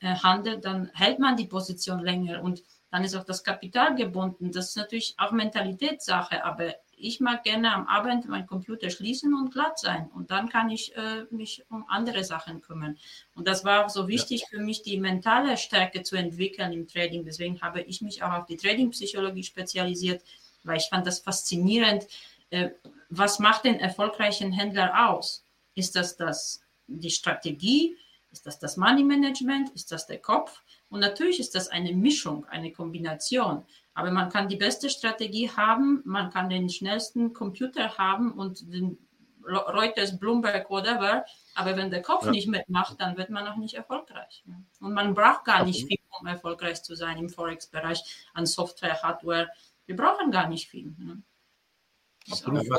[0.00, 4.50] äh, handelt, dann hält man die Position länger und dann ist auch das Kapital gebunden.
[4.50, 9.52] Das ist natürlich auch Mentalitätssache, aber ich mag gerne am Abend meinen Computer schließen und
[9.52, 12.98] glatt sein und dann kann ich äh, mich um andere Sachen kümmern.
[13.34, 14.46] Und das war auch so wichtig ja.
[14.50, 17.24] für mich, die mentale Stärke zu entwickeln im Trading.
[17.24, 20.22] Deswegen habe ich mich auch auf die Trading-Psychologie spezialisiert,
[20.64, 22.06] weil ich fand das faszinierend.
[22.50, 22.70] Äh,
[23.10, 25.44] was macht den erfolgreichen Händler aus?
[25.74, 27.96] Ist das, das die Strategie?
[28.38, 29.70] Ist das das Money Management?
[29.70, 30.62] Ist das der Kopf?
[30.90, 33.64] Und natürlich ist das eine Mischung, eine Kombination.
[33.94, 38.96] Aber man kann die beste Strategie haben, man kann den schnellsten Computer haben und den
[39.44, 41.24] Reuters, Bloomberg, whatever.
[41.56, 42.30] Aber wenn der Kopf ja.
[42.30, 44.44] nicht mitmacht, dann wird man auch nicht erfolgreich.
[44.78, 49.48] Und man braucht gar nicht viel, um erfolgreich zu sein im Forex-Bereich an Software, Hardware.
[49.86, 50.94] Wir brauchen gar nicht viel.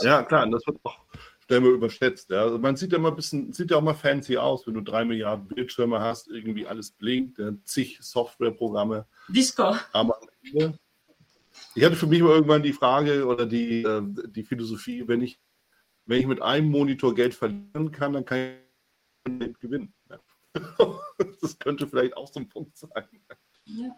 [0.03, 0.99] Ja, klar, das wird auch
[1.49, 2.29] wir überschätzt.
[2.29, 2.43] Ja.
[2.43, 4.81] Also man sieht ja immer ein bisschen, sieht ja auch mal fancy aus, wenn du
[4.81, 9.05] drei Milliarden Bildschirme hast, irgendwie alles blinkt, zig Softwareprogramme.
[9.27, 9.75] Disco.
[9.91, 10.19] Aber
[11.75, 15.39] ich hatte für mich mal irgendwann die Frage oder die, äh, die Philosophie, wenn ich,
[16.05, 18.55] wenn ich mit einem Monitor Geld verlieren kann, dann kann
[19.25, 19.93] ich Geld gewinnen.
[21.41, 23.07] Das könnte vielleicht auch so ein Punkt sein.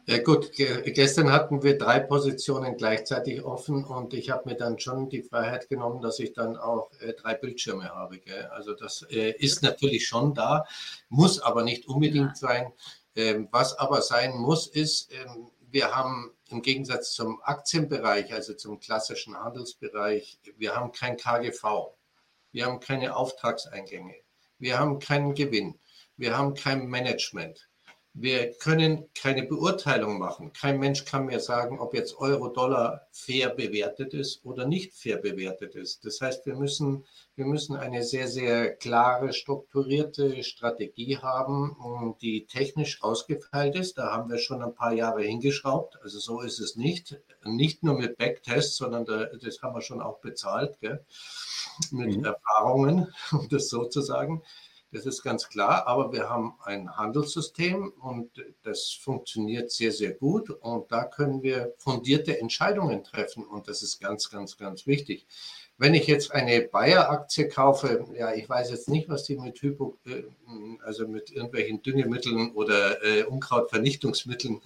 [0.05, 5.10] Ja gut, gestern hatten wir drei Positionen gleichzeitig offen und ich habe mir dann schon
[5.10, 8.19] die Freiheit genommen, dass ich dann auch äh, drei Bildschirme habe.
[8.19, 8.45] Gell?
[8.47, 10.65] Also das äh, ist natürlich schon da,
[11.10, 12.73] muss aber nicht unbedingt sein.
[13.15, 18.79] Ähm, was aber sein muss, ist, ähm, wir haben im Gegensatz zum Aktienbereich, also zum
[18.79, 21.95] klassischen Handelsbereich, wir haben kein KGV,
[22.51, 24.15] wir haben keine Auftragseingänge,
[24.60, 25.79] wir haben keinen Gewinn,
[26.17, 27.69] wir haben kein Management.
[28.13, 30.52] Wir können keine Beurteilung machen.
[30.52, 35.76] Kein Mensch kann mir sagen, ob jetzt Euro-Dollar fair bewertet ist oder nicht fair bewertet
[35.76, 36.04] ist.
[36.04, 43.02] Das heißt, wir müssen, wir müssen eine sehr, sehr klare, strukturierte Strategie haben, die technisch
[43.02, 43.97] ausgefeilt ist.
[43.97, 45.97] Da haben wir schon ein paar Jahre hingeschraubt.
[46.04, 47.17] Also so ist es nicht.
[47.45, 51.06] Nicht nur mit Backtests, sondern das haben wir schon auch bezahlt, gell?
[51.91, 52.26] mit mhm.
[52.26, 54.43] Erfahrungen, um das so zu sagen.
[54.93, 58.30] Das ist ganz klar, aber wir haben ein Handelssystem und
[58.63, 64.01] das funktioniert sehr, sehr gut und da können wir fundierte Entscheidungen treffen und das ist
[64.01, 65.25] ganz, ganz, ganz wichtig.
[65.77, 69.97] Wenn ich jetzt eine Bayer-Aktie kaufe, ja, ich weiß jetzt nicht, was die mit Hypo,
[70.06, 70.23] äh,
[70.84, 74.62] also mit irgendwelchen Düngemitteln oder äh, Unkrautvernichtungsmitteln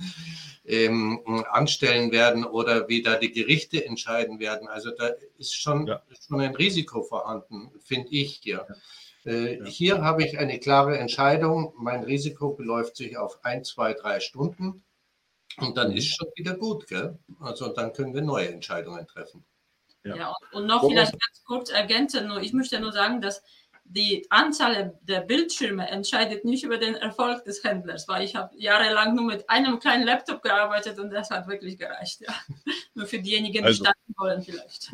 [0.66, 4.68] ähm, anstellen werden oder wie da die Gerichte entscheiden werden.
[4.68, 6.02] Also da ist schon, ja.
[6.28, 8.66] schon ein Risiko vorhanden, finde ich hier.
[8.68, 8.76] Ja.
[9.26, 9.66] Äh.
[9.66, 11.74] Hier habe ich eine klare Entscheidung.
[11.78, 14.84] Mein Risiko beläuft sich auf ein, zwei, drei Stunden.
[15.58, 16.88] Und dann ist schon wieder gut.
[16.88, 17.18] Gell?
[17.40, 19.46] Also dann können wir neue Entscheidungen treffen.
[20.04, 22.28] Ja, ja und, und, noch vielleicht ganz kurz ergänzen.
[22.28, 23.42] Nur, ich möchte nur sagen, dass
[23.86, 29.16] die Anzahl der Bildschirme entscheidet nicht über den Erfolg des Händlers, weil ich habe jahrelang
[29.16, 32.22] nur mit einem kleinen Laptop gearbeitet und das hat wirklich gereicht.
[32.22, 32.34] Ja.
[32.96, 33.84] Nur für diejenigen, die also.
[33.84, 34.92] starten wollen vielleicht.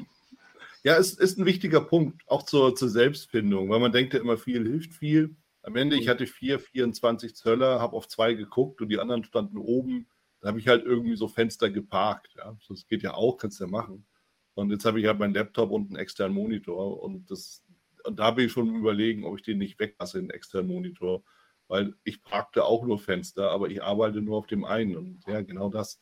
[0.83, 4.37] Ja, es ist ein wichtiger Punkt, auch zur, zur Selbstfindung, weil man denkt ja immer,
[4.37, 5.35] viel hilft viel.
[5.61, 6.09] Am Ende, ich mhm.
[6.09, 10.07] hatte vier, 24 Zöller, habe auf zwei geguckt und die anderen standen oben.
[10.39, 12.33] Da habe ich halt irgendwie so Fenster geparkt.
[12.35, 12.57] Ja.
[12.67, 14.07] Das geht ja auch, kannst du ja machen.
[14.55, 17.63] Und jetzt habe ich halt meinen Laptop und einen externen Monitor und das
[18.09, 21.23] da bin ich schon überlegen, ob ich den nicht weglasse, den externen Monitor,
[21.67, 25.41] weil ich parkte auch nur Fenster, aber ich arbeite nur auf dem einen und ja,
[25.41, 25.99] genau das.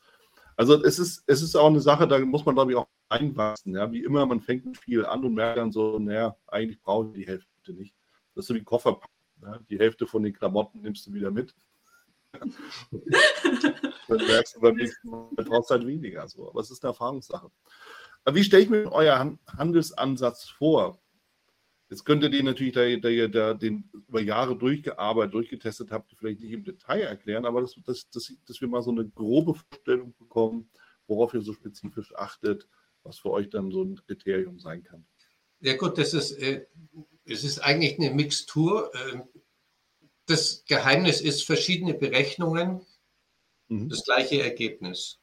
[0.56, 3.74] Also es ist, es ist auch eine Sache, da muss man, glaube ich, auch einwachsen.
[3.74, 3.92] Ja?
[3.92, 7.26] Wie immer, man fängt viel an und merkt dann so, naja, eigentlich brauche ich die
[7.26, 7.94] Hälfte nicht.
[8.34, 9.00] Das ist so wie Koffer.
[9.42, 9.58] Ja?
[9.68, 11.54] Die Hälfte von den Klamotten nimmst du wieder mit.
[12.32, 16.28] dann merkst du beim nächsten Mal, du brauchst halt weniger.
[16.28, 16.48] So.
[16.48, 17.50] Aber es ist eine Erfahrungssache.
[18.24, 21.00] Aber wie stelle ich mir euer Handelsansatz vor?
[21.88, 26.14] Jetzt könnt ihr den natürlich, da, da ihr da den über Jahre durchgearbeitet, durchgetestet habt,
[26.16, 29.54] vielleicht nicht im Detail erklären, aber dass, dass, dass, dass wir mal so eine grobe
[29.54, 30.70] Vorstellung bekommen,
[31.08, 32.68] worauf ihr so spezifisch achtet,
[33.02, 35.06] was für euch dann so ein Kriterium sein kann.
[35.60, 36.66] Ja gut, das ist, äh,
[37.24, 38.90] es ist eigentlich eine Mixtur.
[38.94, 39.20] Äh,
[40.26, 42.86] das Geheimnis ist verschiedene Berechnungen,
[43.68, 43.88] mhm.
[43.88, 45.18] das gleiche Ergebnis.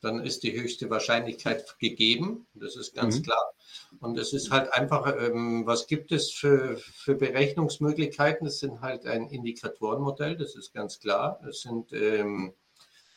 [0.00, 3.22] Dann ist die höchste Wahrscheinlichkeit gegeben, das ist ganz mhm.
[3.24, 3.52] klar.
[4.00, 8.46] Und es ist halt einfach, ähm, was gibt es für, für Berechnungsmöglichkeiten?
[8.46, 11.40] Es sind halt ein Indikatorenmodell, das ist ganz klar.
[11.48, 12.54] Es sind ähm,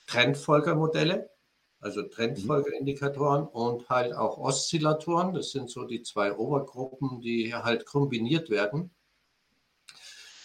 [0.08, 1.30] Trendfolgermodelle,
[1.82, 5.34] also Trendfolgerindikatoren und halt auch Oszillatoren.
[5.34, 8.92] Das sind so die zwei Obergruppen, die halt kombiniert werden.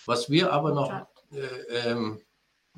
[0.06, 2.20] Was wir aber noch äh, ähm,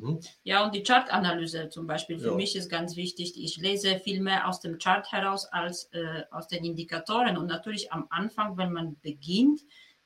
[0.01, 0.21] hm?
[0.43, 2.35] Ja, und die Chartanalyse zum Beispiel für ja.
[2.35, 3.35] mich ist ganz wichtig.
[3.37, 7.37] Ich lese viel mehr aus dem Chart heraus als äh, aus den Indikatoren.
[7.37, 9.61] Und natürlich am Anfang, wenn man beginnt,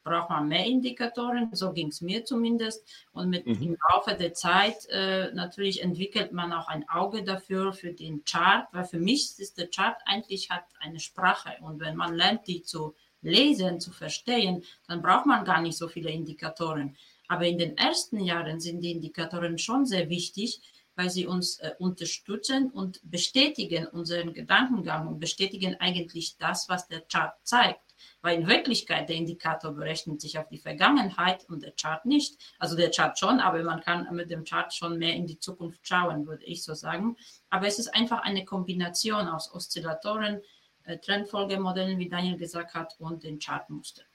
[0.04, 1.48] braucht man mehr Indikatoren.
[1.52, 2.84] So ging es mir zumindest.
[3.12, 3.62] Und mit mhm.
[3.62, 8.66] im Laufe der Zeit äh, natürlich entwickelt man auch ein Auge dafür für den Chart,
[8.72, 11.50] weil für mich ist der Chart eigentlich hat eine Sprache.
[11.60, 15.88] Und wenn man lernt, die zu lesen, zu verstehen, dann braucht man gar nicht so
[15.88, 16.96] viele Indikatoren.
[17.28, 20.60] Aber in den ersten Jahren sind die Indikatoren schon sehr wichtig,
[20.96, 27.00] weil sie uns äh, unterstützen und bestätigen unseren Gedankengang und bestätigen eigentlich das, was der
[27.02, 27.91] Chart zeigt.
[28.20, 32.38] Weil in Wirklichkeit der Indikator berechnet sich auf die Vergangenheit und der Chart nicht.
[32.58, 35.86] Also der Chart schon, aber man kann mit dem Chart schon mehr in die Zukunft
[35.86, 37.16] schauen, würde ich so sagen.
[37.50, 40.40] Aber es ist einfach eine Kombination aus Oszillatoren,
[40.84, 44.06] äh, Trendfolgemodellen, wie Daniel gesagt hat, und den Chartmustern.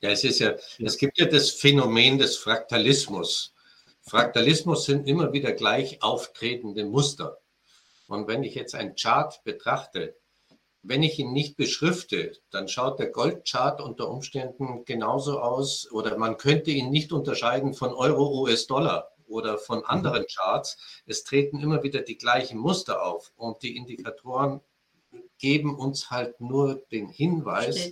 [0.00, 3.54] Ja, es ist ja, es gibt ja das Phänomen des Fraktalismus.
[4.00, 7.38] Fraktalismus sind immer wieder gleich auftretende Muster.
[8.08, 10.16] Und wenn ich jetzt einen Chart betrachte,
[10.82, 16.36] wenn ich ihn nicht beschrifte, dann schaut der Goldchart unter Umständen genauso aus oder man
[16.36, 19.86] könnte ihn nicht unterscheiden von Euro, US-Dollar oder von mhm.
[19.86, 20.76] anderen Charts.
[21.06, 24.60] Es treten immer wieder die gleichen Muster auf und die Indikatoren
[25.38, 27.90] geben uns halt nur den Hinweis,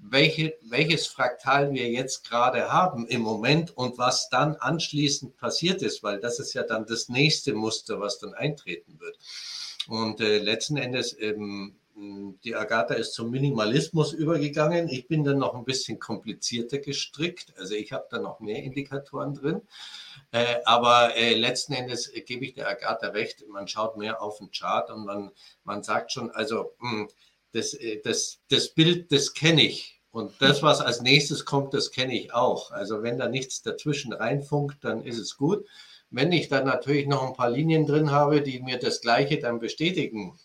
[0.00, 6.02] welche, welches Fraktal wir jetzt gerade haben im Moment und was dann anschließend passiert ist,
[6.02, 9.18] weil das ist ja dann das nächste Muster, was dann eintreten wird.
[9.88, 11.79] Und äh, letzten Endes, ähm,
[12.44, 14.88] die Agatha ist zum Minimalismus übergegangen.
[14.88, 17.52] Ich bin dann noch ein bisschen komplizierter gestrickt.
[17.58, 19.62] Also ich habe da noch mehr Indikatoren drin.
[20.32, 24.50] Äh, aber äh, letzten Endes gebe ich der Agatha recht, man schaut mehr auf den
[24.50, 25.30] Chart und man,
[25.64, 27.08] man sagt schon, also mh, hm,
[27.52, 30.00] das, äh, das, das Bild, das kenne ich.
[30.12, 32.72] Und das, was als nächstes kommt, das kenne ich auch.
[32.72, 35.64] Also wenn da nichts dazwischen reinfunkt, dann ist es gut.
[36.10, 39.60] Wenn ich dann natürlich noch ein paar Linien drin habe, die mir das Gleiche dann
[39.60, 40.36] bestätigen,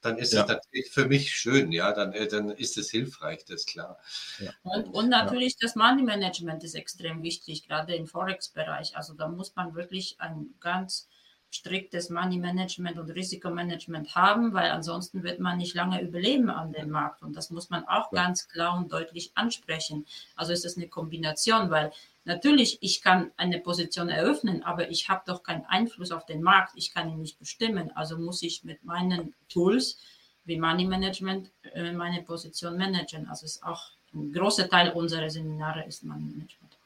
[0.00, 0.42] dann ist ja.
[0.42, 3.98] es natürlich für mich schön, ja, dann, äh, dann ist es hilfreich, das ist klar.
[4.38, 4.50] Ja.
[4.62, 5.58] Und, und natürlich ja.
[5.62, 8.96] das Money Management ist extrem wichtig, gerade im Forex-Bereich.
[8.96, 11.08] Also da muss man wirklich ein ganz
[11.50, 16.90] striktes Money Management und Risikomanagement haben, weil ansonsten wird man nicht lange überleben an dem
[16.90, 17.22] Markt.
[17.22, 20.06] Und das muss man auch ganz klar und deutlich ansprechen.
[20.36, 21.90] Also ist das eine Kombination, weil
[22.28, 26.72] Natürlich, ich kann eine Position eröffnen, aber ich habe doch keinen Einfluss auf den Markt.
[26.76, 27.90] Ich kann ihn nicht bestimmen.
[27.94, 29.96] Also muss ich mit meinen Tools
[30.44, 33.26] wie Money Management äh, meine Position managen.
[33.28, 36.78] Also ist auch ein großer Teil unserer Seminare ist Money Management.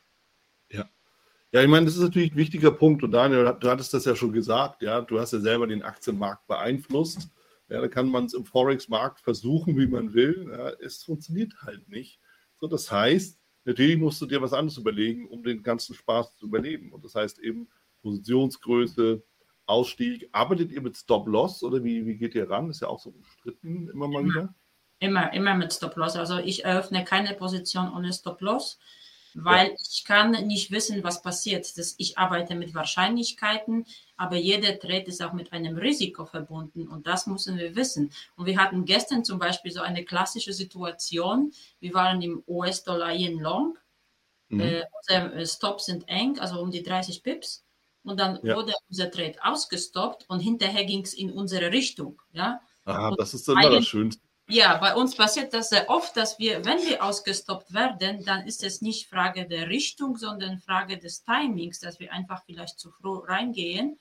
[0.70, 0.88] Ja.
[1.50, 3.02] Ja, ich meine, das ist natürlich ein wichtiger Punkt.
[3.02, 6.46] Und Daniel, du hattest das ja schon gesagt, ja, du hast ja selber den Aktienmarkt
[6.46, 7.28] beeinflusst.
[7.68, 10.48] Ja, da kann man es im Forex-Markt versuchen, wie man will.
[10.52, 12.20] Ja, es funktioniert halt nicht.
[12.60, 16.46] So, das heißt, Natürlich musst du dir was anderes überlegen, um den ganzen Spaß zu
[16.46, 16.92] überleben.
[16.92, 17.68] Und das heißt eben
[18.02, 19.22] Positionsgröße,
[19.66, 20.28] Ausstieg.
[20.32, 22.70] Arbeitet ihr mit Stop-Loss oder wie, wie geht ihr ran?
[22.70, 24.54] Ist ja auch so umstritten immer mal wieder.
[24.98, 26.16] Immer, immer mit Stop-Loss.
[26.16, 28.78] Also ich eröffne keine Position ohne Stop-Loss
[29.34, 29.74] weil ja.
[29.90, 31.66] ich kann nicht wissen, was passiert.
[31.78, 37.06] Das, ich arbeite mit Wahrscheinlichkeiten, aber jeder Trade ist auch mit einem Risiko verbunden und
[37.06, 38.12] das müssen wir wissen.
[38.36, 41.52] Und wir hatten gestern zum Beispiel so eine klassische Situation.
[41.80, 43.78] Wir waren im US-Dollar Yen Long.
[44.48, 44.60] Mhm.
[44.60, 47.64] Äh, unsere Stops sind eng, also um die 30 Pips.
[48.04, 48.56] Und dann ja.
[48.56, 52.20] wurde unser Trade ausgestoppt und hinterher ging es in unsere Richtung.
[52.32, 52.60] Ja?
[52.84, 54.20] Aha, das ist immer das Schönste.
[54.52, 58.62] Ja, bei uns passiert das sehr oft, dass wir, wenn wir ausgestoppt werden, dann ist
[58.62, 63.18] es nicht Frage der Richtung, sondern Frage des Timings, dass wir einfach vielleicht zu früh
[63.26, 63.98] reingehen.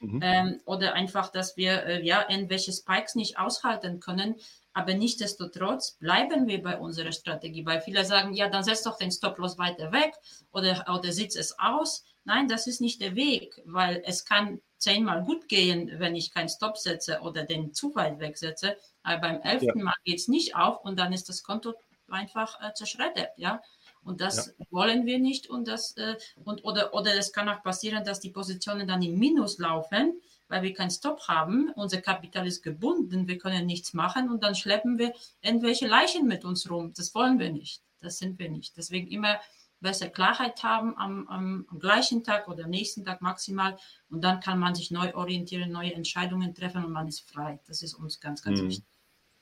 [0.00, 0.20] Mhm.
[0.22, 4.36] Ähm, oder einfach, dass wir äh, ja irgendwelche Spikes nicht aushalten können.
[4.72, 9.12] Aber nichtsdestotrotz bleiben wir bei unserer Strategie, weil viele sagen, ja, dann setz doch den
[9.12, 10.14] Stop-Loss weiter weg
[10.52, 12.02] oder, oder sitz es aus.
[12.24, 16.48] Nein, das ist nicht der Weg, weil es kann zehnmal gut gehen, wenn ich keinen
[16.48, 18.76] Stop setze oder den zu weit wegsetze.
[19.02, 19.84] Aber beim elften ja.
[19.84, 21.74] Mal geht es nicht auf und dann ist das Konto
[22.08, 23.62] einfach äh, zerschreddert, ja.
[24.04, 24.66] Und das ja.
[24.70, 28.30] wollen wir nicht und das äh, und oder oder es kann auch passieren, dass die
[28.30, 31.70] Positionen dann im Minus laufen, weil wir keinen Stop haben.
[31.76, 36.44] Unser Kapital ist gebunden, wir können nichts machen und dann schleppen wir irgendwelche Leichen mit
[36.44, 36.92] uns rum.
[36.96, 37.82] Das wollen wir nicht.
[38.00, 38.76] Das sind wir nicht.
[38.76, 39.38] Deswegen immer
[39.82, 43.76] besser Klarheit haben am, am, am, gleichen Tag oder nächsten Tag maximal
[44.08, 47.60] und dann kann man sich neu orientieren, neue Entscheidungen treffen und man ist frei.
[47.66, 48.68] Das ist uns ganz, ganz mhm.
[48.68, 48.84] wichtig.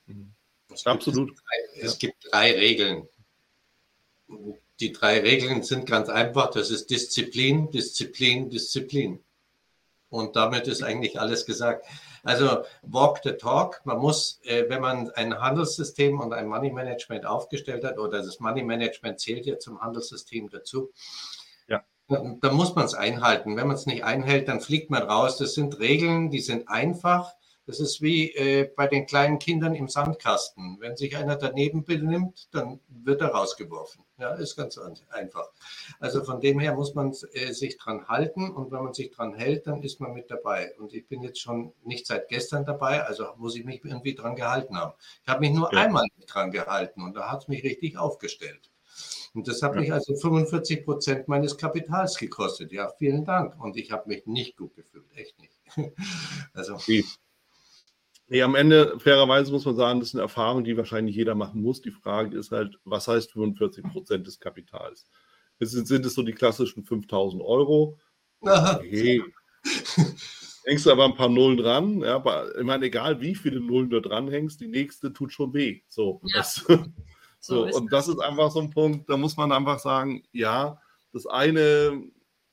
[0.07, 0.33] Mhm.
[0.85, 1.31] Absolut.
[1.79, 3.07] Es gibt drei Regeln.
[4.79, 6.51] Die drei Regeln sind ganz einfach.
[6.51, 9.19] Das ist Disziplin, Disziplin, Disziplin.
[10.09, 11.85] Und damit ist eigentlich alles gesagt.
[12.23, 13.81] Also walk the talk.
[13.85, 18.39] Man muss, äh, wenn man ein Handelssystem und ein Money Management aufgestellt hat, oder das
[18.39, 20.91] Money Management zählt ja zum Handelssystem dazu,
[21.67, 21.83] ja.
[22.07, 23.57] dann, dann muss man es einhalten.
[23.57, 25.37] Wenn man es nicht einhält, dann fliegt man raus.
[25.37, 27.33] Das sind Regeln, die sind einfach.
[27.71, 30.75] Das ist wie äh, bei den kleinen Kindern im Sandkasten.
[30.81, 34.03] Wenn sich einer daneben benimmt, dann wird er rausgeworfen.
[34.17, 34.77] Ja, ist ganz
[35.09, 35.47] einfach.
[36.01, 39.33] Also von dem her muss man äh, sich dran halten und wenn man sich dran
[39.33, 40.73] hält, dann ist man mit dabei.
[40.79, 44.35] Und ich bin jetzt schon nicht seit gestern dabei, also muss ich mich irgendwie dran
[44.35, 44.91] gehalten haben.
[45.23, 45.79] Ich habe mich nur ja.
[45.79, 48.69] einmal nicht dran gehalten und da hat es mich richtig aufgestellt.
[49.33, 49.79] Und das hat ja.
[49.79, 52.73] mich also 45 Prozent meines Kapitals gekostet.
[52.73, 53.57] Ja, vielen Dank.
[53.63, 55.57] Und ich habe mich nicht gut gefühlt, echt nicht.
[56.53, 56.77] Also.
[58.31, 61.61] Nee, am Ende, fairerweise muss man sagen, das ist eine Erfahrung, die wahrscheinlich jeder machen
[61.61, 61.81] muss.
[61.81, 65.05] Die Frage ist halt, was heißt 45 Prozent des Kapitals?
[65.59, 67.99] Sind, sind es so die klassischen 5000 Euro?
[68.39, 69.21] Okay.
[70.63, 71.99] Hängst du aber ein paar Nullen dran.
[71.99, 75.81] Ja, aber ich meine, egal wie viele Nullen du dranhängst, die nächste tut schon weh.
[75.89, 76.37] So, ja.
[76.37, 76.55] das,
[77.41, 80.79] so, so und das ist einfach so ein Punkt, da muss man einfach sagen, ja,
[81.11, 82.01] das eine,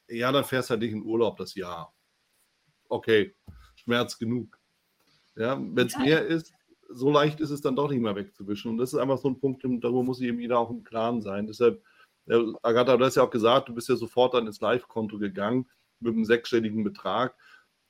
[0.09, 1.95] ja, dann fährst du halt nicht in Urlaub das Jahr.
[2.89, 3.37] Okay,
[3.77, 4.58] Schmerz genug.
[5.39, 6.53] Ja, wenn es mehr ist,
[6.89, 8.73] so leicht ist es dann doch nicht mehr wegzuwischen.
[8.73, 11.47] Und das ist einfach so ein Punkt, darüber muss eben jeder auch im Klaren sein.
[11.47, 11.83] Deshalb,
[12.27, 15.69] ja, Agatha, du hast ja auch gesagt, du bist ja sofort dann ins Live-Konto gegangen
[16.01, 17.37] mit einem sechsstelligen Betrag.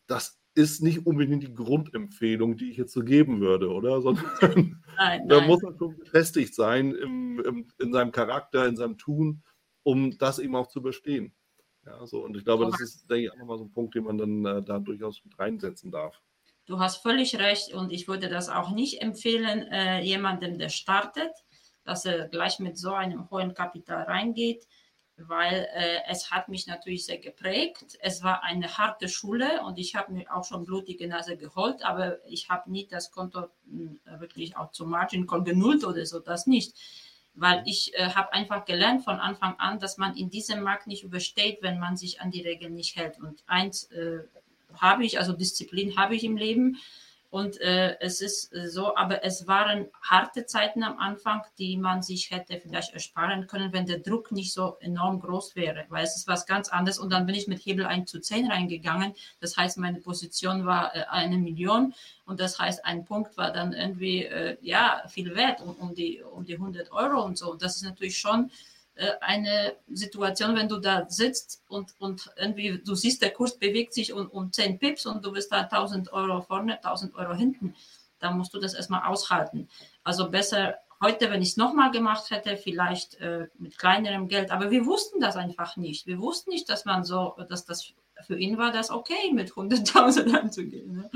[0.07, 4.01] Das ist nicht unbedingt die Grundempfehlung, die ich jetzt so geben würde, oder?
[4.03, 5.29] Sondern nein, nein.
[5.29, 9.43] da muss man schon befestigt sein im, im, in seinem Charakter, in seinem Tun,
[9.85, 11.33] um das eben auch zu überstehen.
[11.87, 14.05] Ja, so, und ich glaube, das ist, denke ich, auch nochmal so ein Punkt, den
[14.05, 16.21] man dann äh, da durchaus mit reinsetzen darf.
[16.68, 21.33] Du hast völlig recht und ich würde das auch nicht empfehlen, äh, jemandem, der startet,
[21.83, 24.68] dass er gleich mit so einem hohen Kapital reingeht,
[25.16, 27.96] weil äh, es hat mich natürlich sehr geprägt.
[28.02, 32.18] Es war eine harte Schule und ich habe mir auch schon blutige Nase geholt, aber
[32.26, 36.46] ich habe nie das Konto äh, wirklich auch zum Margin Call genullt oder so, das
[36.46, 36.76] nicht.
[37.33, 41.02] Weil ich äh, habe einfach gelernt von Anfang an, dass man in diesem Markt nicht
[41.02, 43.18] übersteht, wenn man sich an die Regeln nicht hält.
[43.18, 44.18] Und eins äh,
[44.74, 46.78] habe ich, also Disziplin habe ich im Leben.
[47.31, 52.02] Und äh, es ist äh, so, aber es waren harte Zeiten am Anfang, die man
[52.02, 56.16] sich hätte vielleicht ersparen können, wenn der Druck nicht so enorm groß wäre, weil es
[56.16, 56.98] ist was ganz anderes.
[56.98, 59.12] Und dann bin ich mit Hebel 1 zu 10 reingegangen.
[59.40, 61.92] Das heißt, meine Position war äh, eine Million
[62.24, 66.22] und das heißt, ein Punkt war dann irgendwie, äh, ja, viel wert, um, um, die,
[66.22, 67.52] um die 100 Euro und so.
[67.52, 68.50] Und das ist natürlich schon
[69.21, 74.13] eine Situation, wenn du da sitzt und, und irgendwie, du siehst, der Kurs bewegt sich
[74.13, 77.75] um, um 10 Pips und du bist da 1000 Euro vorne, 1000 Euro hinten,
[78.19, 79.69] dann musst du das erstmal aushalten.
[80.03, 84.71] Also besser heute, wenn ich es nochmal gemacht hätte, vielleicht äh, mit kleinerem Geld, aber
[84.71, 86.07] wir wussten das einfach nicht.
[86.07, 87.93] Wir wussten nicht, dass man so, dass das
[88.27, 90.97] für ihn war das okay, mit 100.000 anzugehen.
[90.97, 91.11] Ne?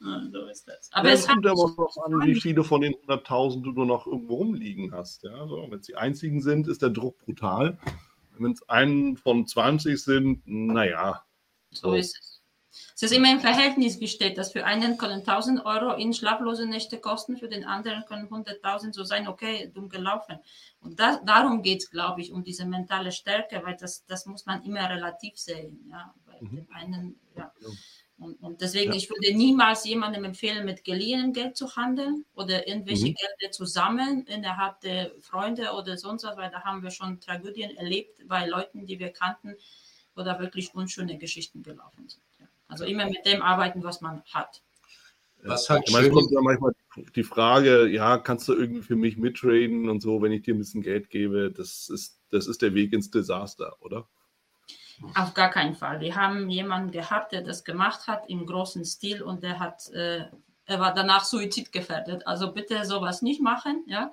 [0.00, 0.90] So ist das.
[0.92, 4.36] Aber ja, es kommt aber noch an, wie viele von den 100.000 du noch irgendwo
[4.36, 5.22] rumliegen hast.
[5.24, 5.46] Ja?
[5.46, 7.78] So, wenn es die einzigen sind, ist der Druck brutal.
[8.38, 11.22] Wenn es einen von 20 sind, naja.
[11.70, 12.30] So, so ist es.
[12.94, 16.98] Es ist immer im Verhältnis gestellt, dass für einen können 1000 Euro in schlaflose Nächte
[16.98, 20.38] kosten, für den anderen können 100.000 so sein, okay, dumm gelaufen.
[20.80, 24.46] Und das, darum geht es, glaube ich, um diese mentale Stärke, weil das, das muss
[24.46, 25.88] man immer relativ sehen.
[25.90, 26.14] Ja?
[26.24, 26.56] Bei mhm.
[26.56, 27.52] dem einen, ja.
[27.60, 27.68] ja.
[28.20, 28.98] Und, und deswegen, ja.
[28.98, 33.14] ich würde niemals jemandem empfehlen, mit geliehenem Geld zu handeln oder irgendwelche mhm.
[33.14, 37.74] Gelder zu sammeln innerhalb der Freunde oder sonst was, weil da haben wir schon Tragödien
[37.78, 39.54] erlebt bei Leuten, die wir kannten,
[40.14, 42.22] wo da wirklich unschöne Geschichten gelaufen sind.
[42.38, 42.46] Ja.
[42.68, 44.60] Also immer mit dem arbeiten, was man hat.
[45.42, 46.72] Was halt ich meine, es kommt ja manchmal
[47.16, 50.58] die Frage, ja, kannst du irgendwie für mich mittraden und so, wenn ich dir ein
[50.58, 54.06] bisschen Geld gebe, das ist, das ist der Weg ins Desaster, oder?
[55.14, 56.00] Auf gar keinen Fall.
[56.00, 60.26] Wir haben jemanden gehabt, der das gemacht hat im großen Stil und der hat, äh,
[60.66, 62.26] er war danach suizidgefährdet.
[62.26, 64.12] Also bitte sowas nicht machen, ja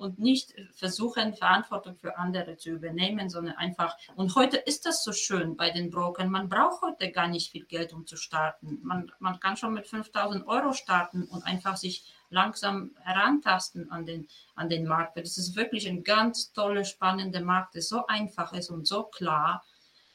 [0.00, 5.12] und nicht versuchen, Verantwortung für andere zu übernehmen, sondern einfach, und heute ist das so
[5.12, 8.78] schön bei den Brokern, man braucht heute gar nicht viel Geld, um zu starten.
[8.82, 14.26] Man, man kann schon mit 5000 Euro starten und einfach sich langsam herantasten an den,
[14.54, 15.18] an den Markt.
[15.18, 19.62] Das ist wirklich ein ganz toller, spannender Markt, der so einfach ist und so klar.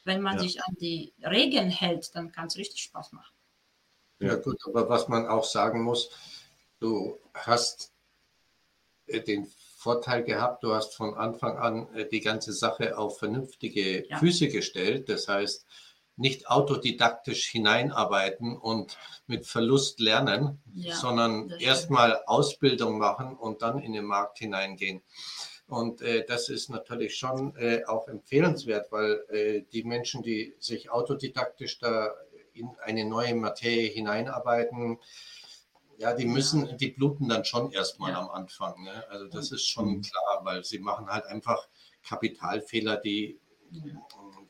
[0.05, 0.43] Wenn man ja.
[0.43, 3.35] sich an die Regeln hält, dann kann es richtig Spaß machen.
[4.19, 6.09] Ja gut, aber was man auch sagen muss,
[6.79, 7.91] du hast
[9.07, 9.47] äh, den
[9.77, 14.17] Vorteil gehabt, du hast von Anfang an äh, die ganze Sache auf vernünftige ja.
[14.17, 15.09] Füße gestellt.
[15.09, 15.65] Das heißt,
[16.17, 18.97] nicht autodidaktisch hineinarbeiten und
[19.27, 25.03] mit Verlust lernen, ja, sondern erstmal Ausbildung machen und dann in den Markt hineingehen.
[25.67, 30.91] Und äh, das ist natürlich schon äh, auch empfehlenswert, weil äh, die Menschen, die sich
[30.91, 32.13] autodidaktisch da
[32.53, 34.99] in eine neue Materie hineinarbeiten,
[35.97, 38.19] ja, die müssen, die bluten dann schon erstmal ja.
[38.19, 38.83] am Anfang.
[38.83, 39.09] Ne?
[39.09, 40.01] Also das ist schon mhm.
[40.01, 41.67] klar, weil sie machen halt einfach
[42.03, 43.39] Kapitalfehler, die,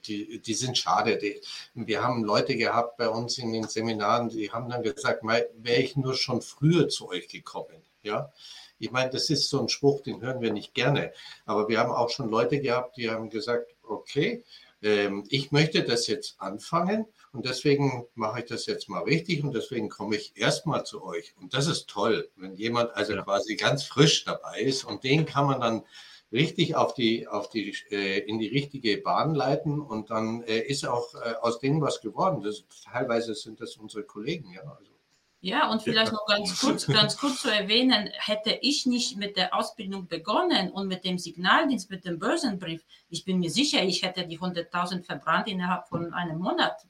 [0.05, 1.18] die, die sind schade.
[1.18, 1.39] Die,
[1.74, 5.95] wir haben Leute gehabt bei uns in den Seminaren, die haben dann gesagt, wäre ich
[5.95, 7.82] nur schon früher zu euch gekommen.
[8.03, 8.32] Ja,
[8.80, 11.12] ich meine, das ist so ein Spruch, den hören wir nicht gerne.
[11.46, 14.44] Aber wir haben auch schon Leute gehabt, die haben gesagt, okay,
[14.82, 19.54] ähm, ich möchte das jetzt anfangen und deswegen mache ich das jetzt mal richtig und
[19.54, 21.34] deswegen komme ich erstmal zu euch.
[21.42, 23.24] Und das ist toll, wenn jemand also ja.
[23.24, 25.84] quasi ganz frisch dabei ist und den kann man dann
[26.32, 30.86] richtig auf die, auf die, äh, in die richtige Bahn leiten und dann äh, ist
[30.86, 32.42] auch äh, aus denen was geworden.
[32.42, 34.62] Das, teilweise sind das unsere Kollegen, ja.
[34.62, 34.95] Also.
[35.46, 39.54] Ja, und vielleicht noch ganz kurz, ganz kurz zu erwähnen, hätte ich nicht mit der
[39.54, 44.26] Ausbildung begonnen und mit dem Signaldienst, mit dem Börsenbrief, ich bin mir sicher, ich hätte
[44.26, 46.88] die 100.000 verbrannt innerhalb von einem Monat.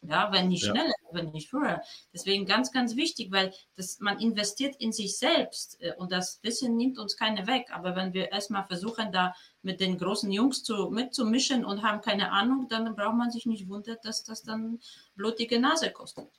[0.00, 1.08] Ja, wenn nicht schneller, ja.
[1.12, 1.82] wenn nicht früher.
[2.14, 6.78] Deswegen ganz, ganz wichtig, weil das, man investiert in sich selbst äh, und das Wissen
[6.78, 7.66] nimmt uns keine weg.
[7.74, 12.32] Aber wenn wir erstmal versuchen, da mit den großen Jungs zu, mitzumischen und haben keine
[12.32, 14.80] Ahnung, dann braucht man sich nicht wundern, dass das dann
[15.14, 16.30] blutige Nase kostet.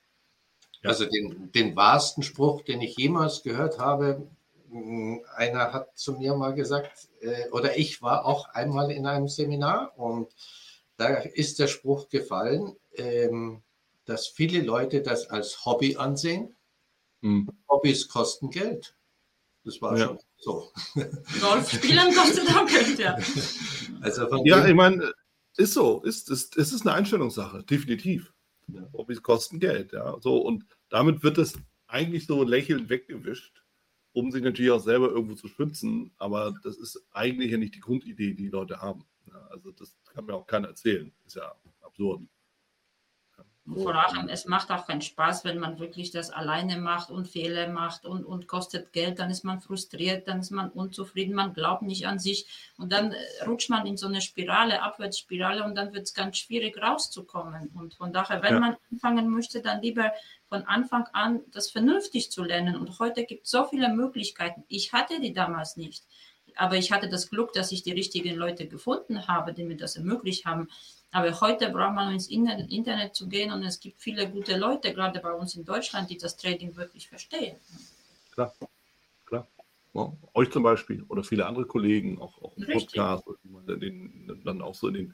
[0.84, 4.28] Also den, den wahrsten Spruch, den ich jemals gehört habe,
[5.36, 9.98] einer hat zu mir mal gesagt, äh, oder ich war auch einmal in einem Seminar
[9.98, 10.32] und
[10.98, 13.64] da ist der Spruch gefallen, ähm,
[14.06, 16.56] dass viele Leute das als Hobby ansehen.
[17.22, 17.50] Mhm.
[17.68, 18.96] Hobbys kosten Geld.
[19.64, 20.08] Das war ja.
[20.08, 20.72] schon so.
[21.42, 23.18] Golf spielen kostet auch Geld, ja.
[24.02, 25.14] Also ja, ich meine,
[25.58, 26.02] ist so.
[26.04, 28.34] Ist, ist, es ist eine Einstellungssache, definitiv.
[28.74, 28.90] Ja.
[28.94, 30.18] Hobbys kosten Geld, ja.
[30.22, 31.54] So, und damit wird es
[31.88, 33.64] eigentlich so lächelnd weggewischt,
[34.14, 36.12] um sich natürlich auch selber irgendwo zu schützen.
[36.18, 39.06] Aber das ist eigentlich ja nicht die Grundidee, die die Leute haben.
[39.28, 41.12] Ja, also das kann mir auch keiner erzählen.
[41.26, 42.22] Ist ja absurd.
[43.76, 47.68] Vor allem, es macht auch keinen Spaß, wenn man wirklich das alleine macht und Fehler
[47.68, 51.84] macht und, und kostet Geld, dann ist man frustriert, dann ist man unzufrieden, man glaubt
[51.84, 52.48] nicht an sich
[52.78, 56.38] und dann äh, rutscht man in so eine Spirale, Abwärtsspirale und dann wird es ganz
[56.38, 57.70] schwierig rauszukommen.
[57.76, 58.60] Und von daher, wenn ja.
[58.60, 60.12] man anfangen möchte, dann lieber
[60.48, 62.76] von Anfang an das vernünftig zu lernen.
[62.76, 64.64] Und heute gibt es so viele Möglichkeiten.
[64.68, 66.04] Ich hatte die damals nicht.
[66.56, 69.96] Aber ich hatte das Glück, dass ich die richtigen Leute gefunden habe, die mir das
[69.96, 70.70] ermöglicht haben.
[71.12, 75.20] Aber heute braucht man ins Internet zu gehen und es gibt viele gute Leute, gerade
[75.20, 77.56] bei uns in Deutschland, die das Trading wirklich verstehen.
[78.32, 78.54] Klar,
[79.26, 79.48] klar.
[79.94, 84.40] Ja, euch zum Beispiel oder viele andere Kollegen, auch, auch im Podcast, die man den,
[84.44, 85.14] dann auch so in den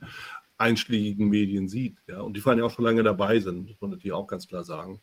[0.58, 1.98] einschlägigen Medien sieht.
[2.08, 2.22] Ja?
[2.22, 4.66] Und die vor allem auch schon lange dabei sind, muss man natürlich auch ganz klar
[4.66, 5.02] sagen.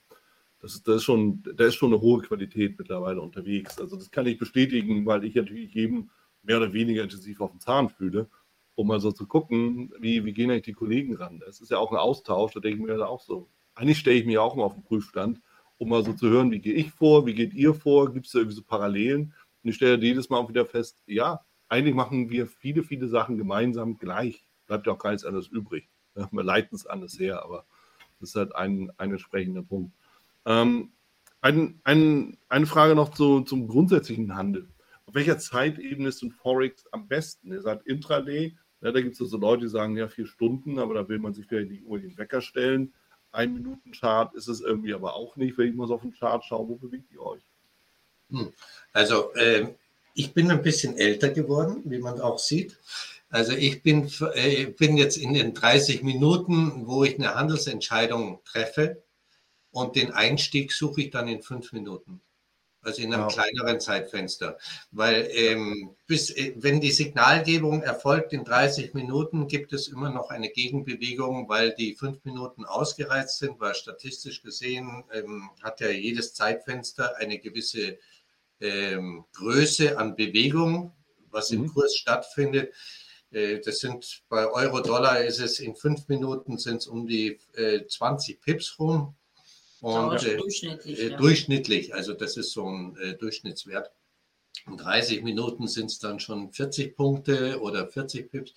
[0.61, 3.81] Das, das ist schon, da ist schon eine hohe Qualität mittlerweile unterwegs.
[3.81, 6.11] Also das kann ich bestätigen, weil ich natürlich jedem
[6.43, 8.29] mehr oder weniger intensiv auf den Zahn fühle
[8.75, 11.41] um mal so zu gucken, wie, wie gehen eigentlich die Kollegen ran.
[11.45, 13.49] Das ist ja auch ein Austausch, da denke ich mir auch so.
[13.75, 15.41] Eigentlich stelle ich mich auch mal auf den Prüfstand,
[15.79, 18.33] um mal so zu hören, wie gehe ich vor, wie geht ihr vor, gibt es
[18.33, 19.35] da irgendwie so Parallelen?
[19.63, 23.39] Und ich stelle jedes Mal auch wieder fest, ja, eigentlich machen wir viele, viele Sachen
[23.39, 24.45] gemeinsam gleich.
[24.67, 25.89] Bleibt ja auch gar nichts anderes übrig.
[26.15, 27.65] Ja, wir leiten es alles her, aber
[28.21, 29.93] das ist halt ein, ein entsprechender Punkt.
[30.45, 30.93] Ähm,
[31.41, 34.69] ein, ein, eine Frage noch zu, zum grundsätzlichen Handel.
[35.07, 37.53] Auf welcher Zeitebene ist ein Forex am besten?
[37.53, 40.95] Ihr seid Intraday, ja, da gibt es also Leute, die sagen, ja, vier Stunden, aber
[40.95, 42.93] da will man sich vielleicht nicht unbedingt Wecker stellen.
[43.31, 46.13] Ein Minuten Chart ist es irgendwie aber auch nicht, wenn ich mal so auf den
[46.13, 46.69] Chart schaue.
[46.69, 47.43] Wo bewegt ihr euch?
[48.31, 48.53] Hm.
[48.93, 49.69] Also, äh,
[50.15, 52.79] ich bin ein bisschen älter geworden, wie man auch sieht.
[53.31, 59.03] Also ich bin, äh, bin jetzt in den 30 Minuten, wo ich eine Handelsentscheidung treffe,
[59.71, 62.21] und den Einstieg suche ich dann in fünf Minuten.
[62.83, 63.29] Also in einem ja.
[63.29, 64.59] kleineren Zeitfenster.
[64.91, 70.31] Weil ähm, bis, äh, wenn die Signalgebung erfolgt in 30 Minuten, gibt es immer noch
[70.31, 76.35] eine Gegenbewegung, weil die fünf Minuten ausgereizt sind, weil statistisch gesehen ähm, hat ja jedes
[76.35, 77.99] Zeitfenster eine gewisse
[78.61, 80.93] ähm, Größe an Bewegung,
[81.31, 81.69] was im mhm.
[81.69, 82.75] Kurs stattfindet.
[83.31, 87.87] Äh, das sind bei Euro-Dollar ist es in fünf Minuten sind es um die äh,
[87.87, 89.15] 20 Pips rum.
[89.83, 91.17] Und, äh, durchschnittlich, äh, ja.
[91.17, 93.91] durchschnittlich, also das ist so ein äh, Durchschnittswert.
[94.69, 98.55] In 30 Minuten sind es dann schon 40 Punkte oder 40 Pips.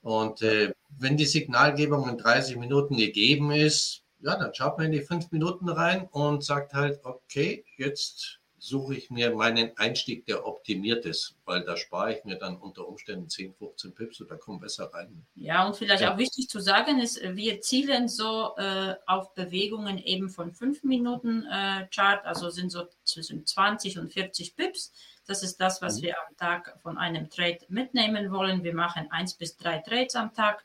[0.00, 4.92] Und äh, wenn die Signalgebung in 30 Minuten gegeben ist, ja, dann schaut man in
[4.92, 10.46] die fünf Minuten rein und sagt halt, okay, jetzt suche ich mir meinen Einstieg, der
[10.46, 14.60] optimiert ist, weil da spare ich mir dann unter Umständen 10, 15 Pips oder komme
[14.60, 15.26] besser rein.
[15.34, 16.14] Ja, und vielleicht ja.
[16.14, 21.44] auch wichtig zu sagen ist, wir zielen so äh, auf Bewegungen eben von 5 Minuten
[21.50, 24.92] äh, Chart, also sind so zwischen 20 und 40 Pips.
[25.26, 26.02] Das ist das, was mhm.
[26.02, 28.62] wir am Tag von einem Trade mitnehmen wollen.
[28.62, 30.64] Wir machen 1 bis 3 Trades am Tag,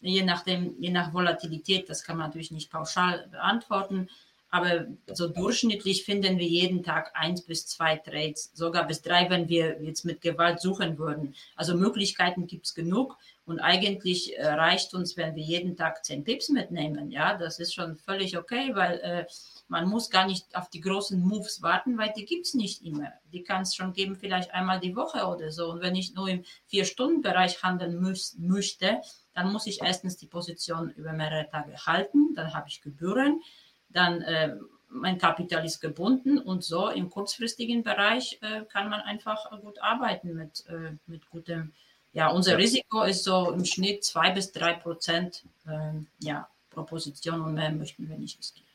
[0.00, 4.08] je nachdem, je nach Volatilität, das kann man natürlich nicht pauschal beantworten.
[4.50, 9.48] Aber so durchschnittlich finden wir jeden Tag eins bis zwei Trades, sogar bis drei, wenn
[9.48, 11.34] wir jetzt mit Gewalt suchen würden.
[11.54, 16.24] Also Möglichkeiten gibt es genug und eigentlich äh, reicht uns, wenn wir jeden Tag zehn
[16.24, 17.10] Pips mitnehmen.
[17.10, 19.26] Ja, das ist schon völlig okay, weil äh,
[19.68, 23.12] man muss gar nicht auf die großen Moves warten, weil die gibt es nicht immer.
[23.32, 25.72] Die kann es schon geben, vielleicht einmal die Woche oder so.
[25.72, 28.00] Und wenn ich nur im Vier-Stunden-Bereich handeln
[28.38, 29.00] möchte,
[29.34, 33.42] dann muss ich erstens die Position über mehrere Tage halten, dann habe ich Gebühren
[33.90, 34.56] dann äh,
[34.90, 40.34] mein Kapital ist gebunden und so im kurzfristigen Bereich äh, kann man einfach gut arbeiten
[40.34, 41.72] mit, äh, mit gutem,
[42.12, 42.56] ja, unser.
[42.56, 47.70] Risiko ist so im Schnitt zwei bis drei Prozent ähm, ja, pro Position und mehr
[47.70, 48.66] möchten wir nicht riskieren.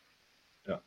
[0.67, 0.81] Ja,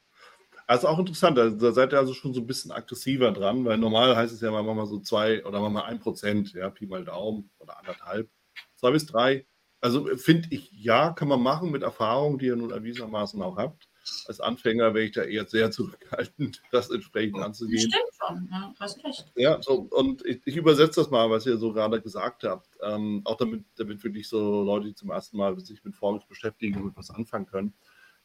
[0.66, 4.16] also auch interessant, da seid ihr also schon so ein bisschen aggressiver dran, weil normal
[4.16, 7.50] heißt es ja mal, mal so zwei oder mal ein Prozent, ja, Pi mal Daumen
[7.58, 8.30] oder anderthalb,
[8.76, 9.44] zwei bis drei.
[9.80, 13.88] Also finde ich, ja, kann man machen mit Erfahrung, die ihr nun erwiesenermaßen auch habt
[14.26, 17.90] als Anfänger wäre ich da eher sehr zurückhaltend, das entsprechend anzugehen.
[17.90, 19.32] Stimmt schon, ja, hast recht.
[19.36, 22.68] Ja, so, und ich, ich, übersetze das mal, was ihr so gerade gesagt habt.
[22.82, 26.82] Ähm, auch damit, damit wirklich so Leute, die zum ersten Mal sich mit Forex beschäftigen
[26.82, 27.74] und was anfangen können.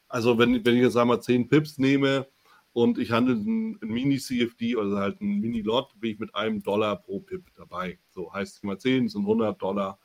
[0.08, 2.26] Also, wenn, wenn ich jetzt einmal 10 Pips nehme
[2.72, 6.96] und ich handle ein, ein Mini-CFD, also halt ein Mini-Lot, bin ich mit einem Dollar
[6.96, 7.98] pro Pip dabei.
[8.10, 9.98] So heißt mal 10 sind 100 Dollar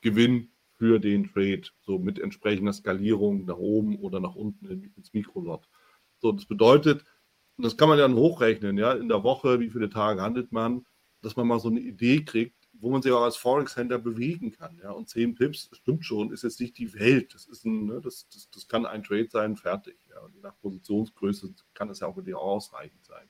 [0.00, 5.68] Gewinn für den Trade, so mit entsprechender Skalierung nach oben oder nach unten ins Mikrolot.
[6.18, 7.04] So, das bedeutet,
[7.58, 10.86] das kann man dann hochrechnen, ja, in der Woche, wie viele Tage handelt man,
[11.20, 14.78] dass man mal so eine Idee kriegt, wo man sich auch als Forex-Händler bewegen kann.
[14.80, 17.34] Ja, und 10 Pips, stimmt schon, ist jetzt nicht die Welt.
[17.34, 19.98] Das, ist ein, ne, das, das, das kann ein Trade sein, fertig.
[20.08, 23.28] Ja, und je nach Positionsgröße kann das ja auch wirklich ausreichend sein.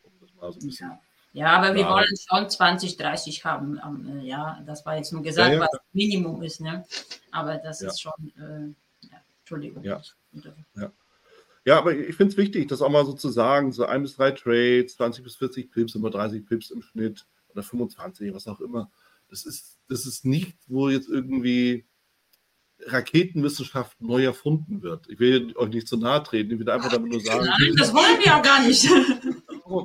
[0.00, 1.00] Um das mal so ein bisschen ja.
[1.32, 3.80] Ja, aber wir wollen schon 20, 30 haben.
[3.84, 5.60] Ähm, ja, das war jetzt nur gesagt, ja, ja.
[5.60, 6.60] was Minimum ist.
[6.60, 6.84] Ne?
[7.30, 9.08] Aber das ist schon, äh,
[9.40, 9.84] Entschuldigung.
[9.84, 10.00] Ja.
[10.74, 10.92] ja.
[11.64, 14.16] Ja, aber ich finde es wichtig, das auch mal so zu sagen, so ein bis
[14.16, 18.60] drei Trades, 20 bis 40 Pips, immer 30 Pips im Schnitt oder 25, was auch
[18.60, 18.90] immer.
[19.28, 21.84] Das ist, das ist nicht, wo jetzt irgendwie
[22.86, 25.08] Raketenwissenschaft neu erfunden wird.
[25.10, 27.44] Ich will euch nicht zu nahe treten, ich will einfach damit nur sagen.
[27.44, 28.88] Nein, das wollen wir auch gar nicht.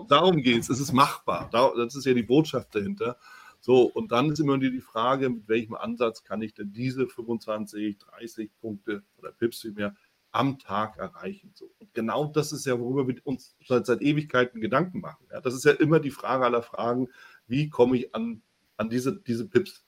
[0.08, 0.70] darum geht es.
[0.70, 1.50] Es ist machbar.
[1.52, 3.18] Das ist ja die Botschaft dahinter.
[3.60, 7.98] So, und dann ist immer die Frage, mit welchem Ansatz kann ich denn diese 25,
[7.98, 9.96] 30 Punkte oder Pips mehr
[10.34, 11.52] am Tag erreichen.
[11.54, 11.72] So.
[11.80, 15.28] Und genau das ist ja, worüber wir uns seit, seit Ewigkeiten Gedanken machen.
[15.32, 17.08] Ja, das ist ja immer die Frage aller Fragen,
[17.48, 18.42] wie komme ich an,
[18.76, 19.86] an diese, diese Pips?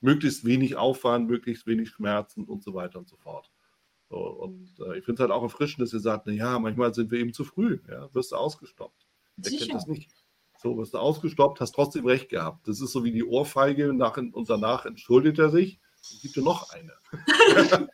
[0.00, 3.52] Möglichst wenig Aufwand, möglichst wenig Schmerzen und so weiter und so fort.
[4.10, 6.92] So, und äh, ich finde es halt auch erfrischend, dass ihr sagt, na ja, manchmal
[6.92, 9.01] sind wir eben zu früh, ja, wirst du ausgestoppt.
[9.36, 10.10] Wer kennt das nicht?
[10.62, 12.68] So, wirst du ausgestoppt, hast trotzdem recht gehabt.
[12.68, 15.80] Das ist so wie die Ohrfeige nach, und danach entschuldigt er sich
[16.12, 16.92] und gibt dir noch eine.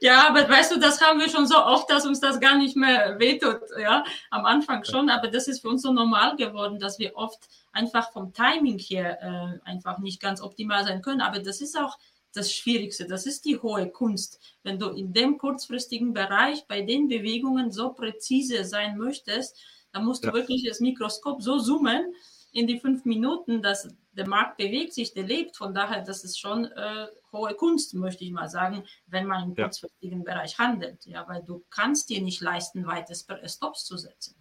[0.00, 2.76] ja, aber weißt du, das haben wir schon so oft, dass uns das gar nicht
[2.76, 6.98] mehr wehtut, ja, am Anfang schon, aber das ist für uns so normal geworden, dass
[6.98, 11.60] wir oft einfach vom Timing her äh, einfach nicht ganz optimal sein können, aber das
[11.60, 11.96] ist auch
[12.32, 13.06] das Schwierigste.
[13.06, 14.40] Das ist die hohe Kunst.
[14.62, 19.56] Wenn du in dem kurzfristigen Bereich bei den Bewegungen so präzise sein möchtest,
[19.92, 20.34] dann musst du ja.
[20.34, 22.14] wirklich das Mikroskop so zoomen
[22.52, 25.56] in die fünf Minuten, dass der Markt bewegt sich, der lebt.
[25.56, 29.54] Von daher, das ist schon äh, hohe Kunst, möchte ich mal sagen, wenn man im
[29.54, 30.24] kurzfristigen ja.
[30.24, 31.06] Bereich handelt.
[31.06, 34.36] Ja, weil du kannst dir nicht leisten, weite Stops zu setzen.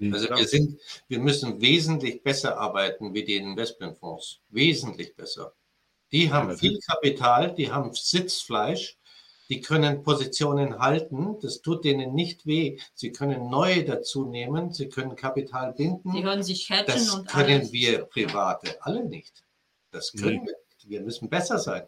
[0.00, 0.78] Also wir sind,
[1.08, 4.40] wir müssen wesentlich besser arbeiten wie die Investmentfonds.
[4.50, 5.54] Wesentlich besser.
[6.12, 8.97] Die haben viel Kapital, die haben Sitzfleisch.
[9.48, 12.78] Die können Positionen halten, das tut denen nicht weh.
[12.94, 16.12] Sie können neue dazu nehmen, sie können Kapital binden.
[16.12, 17.72] Die können sich hedgen das und können alles.
[17.72, 19.44] wir Private alle nicht.
[19.90, 20.46] Das können Nee.
[20.46, 20.88] wir nicht.
[20.90, 21.82] Wir müssen besser sein.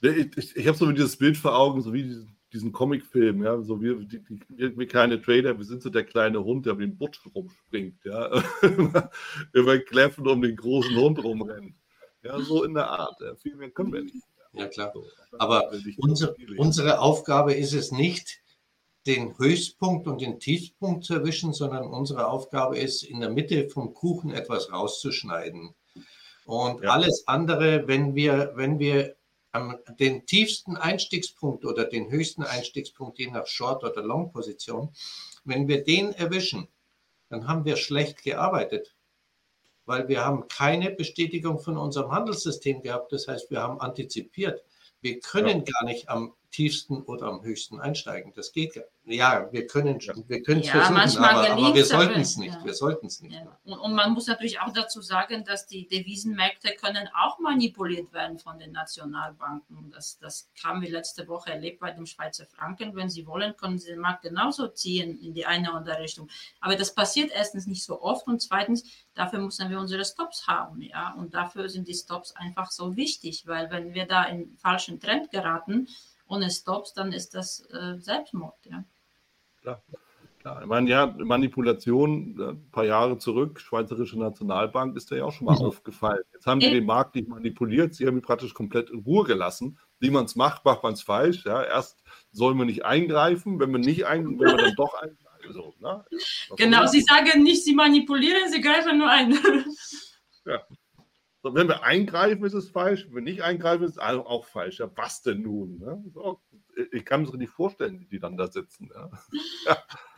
[0.00, 3.60] Ich, ich, ich habe so dieses Bild vor Augen, so wie diesen, diesen Comicfilm, ja,
[3.62, 6.80] so wie die, die, wir, kleine Trader, wir sind so der kleine Hund, der um
[6.80, 8.42] den Butsch rumspringt, ja,
[9.52, 11.76] über Kläffen um den großen Hund rumrennt.
[12.24, 13.20] Ja, so in der Art.
[13.20, 13.34] Ja.
[13.36, 14.24] Viel mehr können wir nicht.
[14.52, 14.92] Ja, klar.
[15.38, 18.40] Aber Unsere, unsere Aufgabe ist es nicht,
[19.06, 23.94] den Höchstpunkt und den Tiefpunkt zu erwischen, sondern unsere Aufgabe ist, in der Mitte vom
[23.94, 25.74] Kuchen etwas rauszuschneiden.
[26.44, 26.90] Und Ja.
[26.90, 29.16] alles andere, wenn wir, wenn wir
[29.52, 34.90] am, den tiefsten Einstiegspunkt oder den höchsten Einstiegspunkt, je nach Short- oder Long-Position,
[35.44, 36.68] wenn wir den erwischen,
[37.28, 38.94] dann haben wir schlecht gearbeitet.
[39.84, 43.12] Weil wir haben keine Bestätigung von unserem Handelssystem gehabt.
[43.12, 44.62] Das heißt, wir haben antizipiert.
[45.00, 48.32] Wir können gar nicht am tiefsten oder am höchsten einsteigen.
[48.36, 50.14] Das geht Ja, wir können Ja.
[50.28, 52.54] wir können es Ja, versuchen, manchmal aber, aber wir sollten es nicht.
[52.54, 52.64] ja.
[52.64, 53.34] Wir sollten es nicht.
[53.34, 53.58] Ja.
[53.64, 58.38] Und, und man muss natürlich auch dazu sagen, dass die Devisenmärkte können auch manipuliert werden
[58.38, 59.90] von den Nationalbanken.
[59.90, 62.94] Das, das haben wir letzte Woche erlebt bei dem Schweizer Franken.
[62.94, 66.28] Wenn Sie wollen, können Sie den Markt genauso ziehen in die eine oder andere Richtung.
[66.60, 68.84] Aber das passiert erstens nicht so oft und zweitens,
[69.14, 70.80] dafür müssen wir unsere Stops haben.
[70.82, 71.14] Ja?
[71.14, 75.00] Und dafür sind die Stops einfach so wichtig, weil wenn wir da in den falschen
[75.00, 75.88] Trend geraten,
[76.32, 78.54] ohne Stops, dann ist das äh, Selbstmord.
[78.64, 78.84] Ja?
[80.44, 85.24] Ja, ich meine, ja, Manipulation, äh, ein paar Jahre zurück, Schweizerische Nationalbank, ist da ja
[85.24, 85.66] auch schon mal Mhm.
[85.66, 86.22] aufgefallen.
[86.32, 86.74] Jetzt haben die Eben.
[86.76, 89.78] den Markt nicht manipuliert, sie haben ihn praktisch komplett in Ruhe gelassen.
[90.00, 91.44] Wie man es macht, macht man es falsch.
[91.44, 91.62] Ja.
[91.62, 92.02] Erst
[92.32, 95.52] soll man nicht eingreifen, wenn man nicht ein, wenn man dann doch eingreifen.
[95.52, 96.04] So, ne?
[96.10, 99.32] Ja, Genau, Sie sagen nicht, Sie manipulieren, Sie greifen nur ein.
[101.42, 103.06] So, wenn wir eingreifen, ist es falsch.
[103.06, 104.78] Wenn wir nicht eingreifen, ist es auch falsch.
[104.78, 105.78] Ja, was denn nun?
[105.78, 106.04] Ne?
[106.14, 106.40] So,
[106.92, 108.90] ich kann mir das nicht vorstellen, wie die dann da sitzen.
[108.94, 109.10] Ja.
[109.66, 109.76] Ja.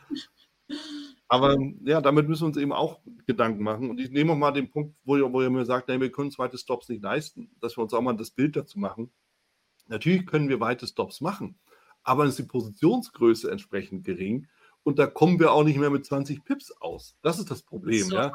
[1.27, 3.89] Aber ja, damit müssen wir uns eben auch Gedanken machen.
[3.89, 6.11] Und ich nehme auch mal den Punkt, wo ihr, wo ihr mir sagt, nee, wir
[6.11, 9.11] können zweite Stops nicht leisten, dass wir uns auch mal das Bild dazu machen.
[9.87, 11.59] Natürlich können wir weite Stops machen,
[12.03, 14.47] aber ist die Positionsgröße entsprechend gering
[14.85, 17.17] und da kommen wir auch nicht mehr mit 20 Pips aus.
[17.23, 18.03] Das ist das Problem.
[18.03, 18.31] So ja.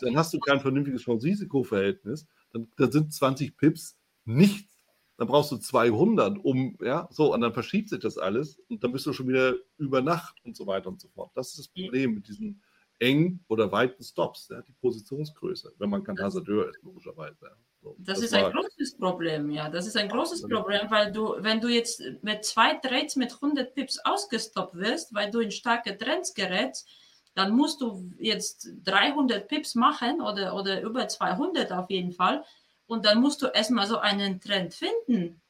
[0.00, 2.24] dann hast du kein vernünftiges Chance-Risiko-Verhältnis.
[2.52, 4.78] Dann, dann sind 20 Pips nichts.
[5.16, 8.92] Dann brauchst du 200, um, ja, so, und dann verschiebt sich das alles und dann
[8.92, 11.32] bist du schon wieder über Nacht und so weiter und so fort.
[11.34, 12.62] Das ist das Problem mit diesen
[13.00, 17.50] engen oder weiten Stops, ja, die Positionsgröße, wenn man kein Hasardeur ist, logischerweise.
[17.82, 17.90] Ja.
[17.90, 19.68] So, Das, ist ein großes Problem, ja.
[19.68, 20.48] Das ist ein großes Ja.
[20.48, 25.30] Problem, weil du, wenn du jetzt mit zwei Trades mit 100 Pips ausgestoppt wirst, weil
[25.30, 26.88] du in starke Trends gerätst,
[27.34, 32.44] dann musst du jetzt 300 Pips machen oder, oder über 200 auf jeden Fall.
[32.86, 35.40] Und dann musst du erstmal so einen Trend finden.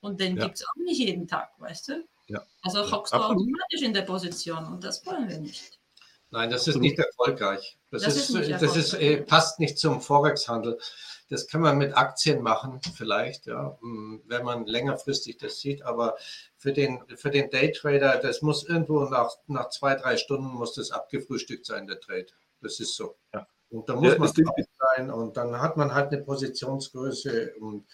[0.00, 0.44] Und den Ja.
[0.44, 2.08] gibt es auch nicht jeden Tag, weißt du?
[2.28, 2.46] Ja.
[2.62, 3.42] Also Ja, hockst du absolut.
[3.42, 5.79] automatisch in der Position und das wollen wir nicht.
[6.30, 7.76] Nein, das ist nicht erfolgreich.
[7.90, 10.78] Das, Das ist, ist nicht das ist, äh, passt nicht zum Forex-Handel.
[11.28, 15.82] Das kann man mit Aktien machen, vielleicht, ja, mh, wenn man längerfristig das sieht.
[15.82, 16.16] Aber
[16.56, 20.90] für den, für den Daytrader, das muss irgendwo nach, nach zwei, drei Stunden muss das
[20.90, 22.26] abgefrühstückt sein, der Trade.
[22.60, 23.16] Das ist so.
[23.34, 23.46] Ja.
[23.70, 24.56] Und da muss Ja, man drauf
[24.96, 27.86] sein und dann hat man halt eine Positionsgröße und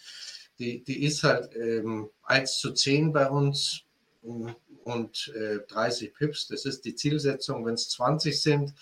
[0.58, 3.82] die, die ist halt ähm, 1 zu 10 bei uns
[4.22, 4.48] mm,
[4.86, 6.46] und äh, 30 Pips.
[6.46, 7.66] Das ist die Zielsetzung.
[7.66, 8.72] Wenn es 20 sind,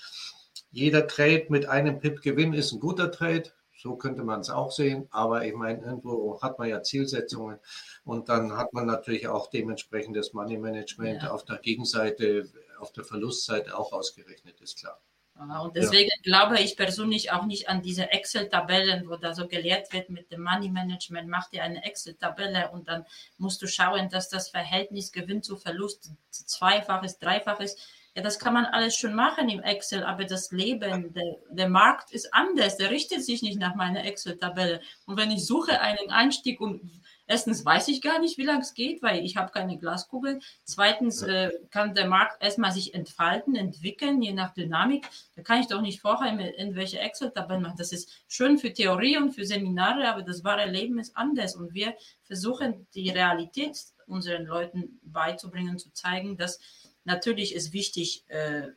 [0.71, 3.45] jeder Trade mit einem Pip Gewinn ist ein guter Trade.
[3.77, 5.09] So könnte man es auch sehen.
[5.11, 7.59] Aber ich meine, irgendwo hat man ja Zielsetzungen
[8.05, 11.31] und dann hat man natürlich auch dementsprechend das Money Management Ja.
[11.31, 12.49] auf der Gegenseite,
[12.79, 15.01] auf der Verlustseite auch ausgerechnet, ist klar.
[15.37, 19.93] Ja, Und deswegen glaube ich persönlich auch nicht an diese Excel-Tabellen, wo da so gelehrt
[19.93, 21.29] wird mit dem Money Management.
[21.29, 23.05] Mach dir eine Excel-Tabelle und dann
[23.37, 27.79] musst du schauen, dass das Verhältnis Gewinn zu Verlust zweifach ist, dreifach ist.
[28.15, 32.13] Ja, das kann man alles schon machen im Excel, aber das Leben, der, der Markt
[32.13, 32.77] ist anders.
[32.77, 34.81] Der richtet sich nicht nach meiner Excel-Tabelle.
[35.05, 38.75] Und wenn ich suche einen Einstieg und erstens weiß ich gar nicht, wie lange es
[38.75, 40.41] geht, weil ich habe keine Glaskugel.
[40.65, 45.07] Zweitens äh, kann der Markt erstmal sich entfalten, entwickeln, je nach Dynamik.
[45.37, 47.79] Da kann ich doch nicht vorher irgendwelche Excel-Tabellen machen.
[47.79, 51.57] Das ist schön für Theorie und für Seminare, aber das wahre Leben ist anders.
[51.57, 51.95] Und wir
[52.25, 56.61] versuchen, die Realität unseren Leuten beizubringen, zu zeigen, dass
[57.05, 58.69] natürlich ist wichtig, äh,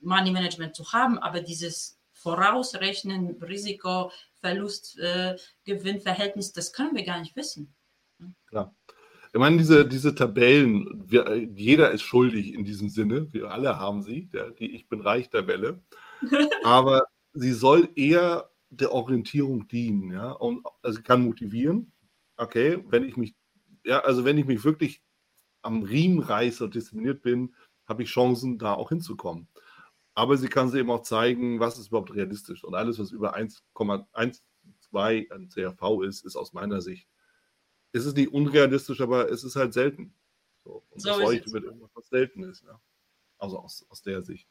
[0.00, 4.10] Money Management zu haben, aber dieses Vorausrechnen, Risiko,
[4.40, 7.74] Verlust, äh, Gewinnverhältnis, das können wir gar nicht wissen.
[8.46, 8.74] Klar.
[9.34, 14.02] Ich meine, diese, diese Tabellen, wir, jeder ist schuldig in diesem Sinne, wir alle haben
[14.02, 15.80] sie, der, die Ich bin reich Tabelle,
[16.64, 21.92] aber sie soll eher der Orientierung dienen, ja, und also kann motivieren,
[22.36, 23.34] okay, wenn ich mich
[23.84, 25.02] ja, also wenn ich mich wirklich
[25.62, 27.54] am Riemen reiße und diszipliniert bin,
[27.86, 29.48] habe ich Chancen, da auch hinzukommen.
[30.14, 32.64] Aber sie kann sie eben auch zeigen, was ist überhaupt realistisch.
[32.64, 37.08] Und alles, was über 1,12 an CRV ist, ist aus meiner Sicht,
[37.92, 40.14] ist es nicht unrealistisch, aber es ist halt selten.
[40.64, 42.62] So, und so das leuchtet mit irgendwas, was selten ist.
[42.62, 42.80] Ja.
[43.38, 44.48] Also aus, aus der Sicht.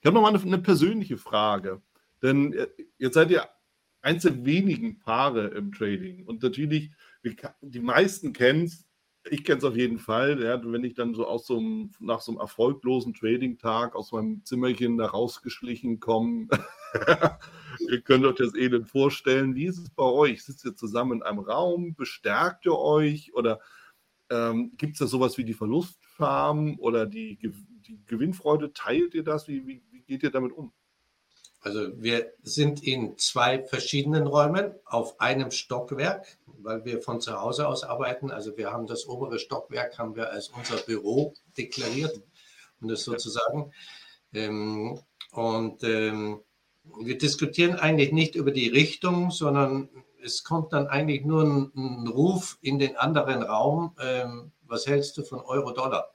[0.00, 1.80] Ich habe noch mal eine, eine persönliche Frage.
[2.22, 2.68] Denn äh,
[2.98, 3.48] jetzt seid ihr
[4.02, 6.24] eins der wenigen Paare im Trading.
[6.26, 6.90] Und natürlich,
[7.60, 8.84] die meisten kennen es,
[9.30, 12.20] ich kenne es auf jeden Fall, ja, wenn ich dann so aus so einem, nach
[12.20, 16.48] so einem erfolglosen Trading-Tag aus meinem Zimmerchen da rausgeschlichen komme.
[17.90, 19.54] ihr könnt euch das Elend vorstellen.
[19.54, 20.44] Wie ist es bei euch?
[20.44, 21.94] Sitzt ihr zusammen in einem Raum?
[21.94, 23.32] Bestärkt ihr euch?
[23.34, 23.60] Oder
[24.30, 28.72] ähm, gibt es da sowas wie die Verlustfarm oder die, die Gewinnfreude?
[28.72, 29.46] Teilt ihr das?
[29.46, 30.72] Wie, wie, wie geht ihr damit um?
[31.62, 37.68] Also wir sind in zwei verschiedenen Räumen auf einem Stockwerk, weil wir von zu Hause
[37.68, 38.32] aus arbeiten.
[38.32, 42.20] Also wir haben das obere Stockwerk haben wir als unser Büro deklariert
[42.80, 43.72] und das sozusagen.
[44.34, 45.00] Ähm,
[45.30, 46.40] und ähm,
[47.00, 49.88] wir diskutieren eigentlich nicht über die Richtung, sondern
[50.20, 53.94] es kommt dann eigentlich nur ein, ein Ruf in den anderen Raum.
[54.00, 56.12] Ähm, was hältst du von Euro-Dollar?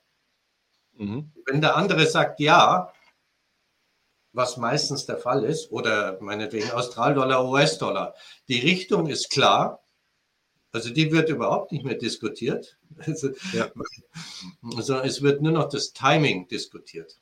[0.97, 1.31] Mhm.
[1.45, 2.91] Wenn der andere sagt ja,
[4.37, 8.13] was meistens der Fall ist, oder meinetwegen Australdollar, US-Dollar.
[8.47, 9.83] Die Richtung ist klar,
[10.71, 13.71] also die wird überhaupt nicht mehr diskutiert, also, ja.
[14.61, 17.19] sondern es wird nur noch das Timing diskutiert.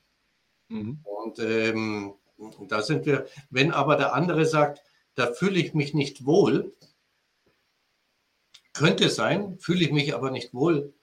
[0.67, 0.99] Mhm.
[1.03, 2.15] Und ähm,
[2.67, 4.81] da sind wir, wenn aber der andere sagt,
[5.15, 6.75] da fühle ich mich nicht wohl,
[8.73, 10.93] könnte sein, fühle ich mich aber nicht wohl,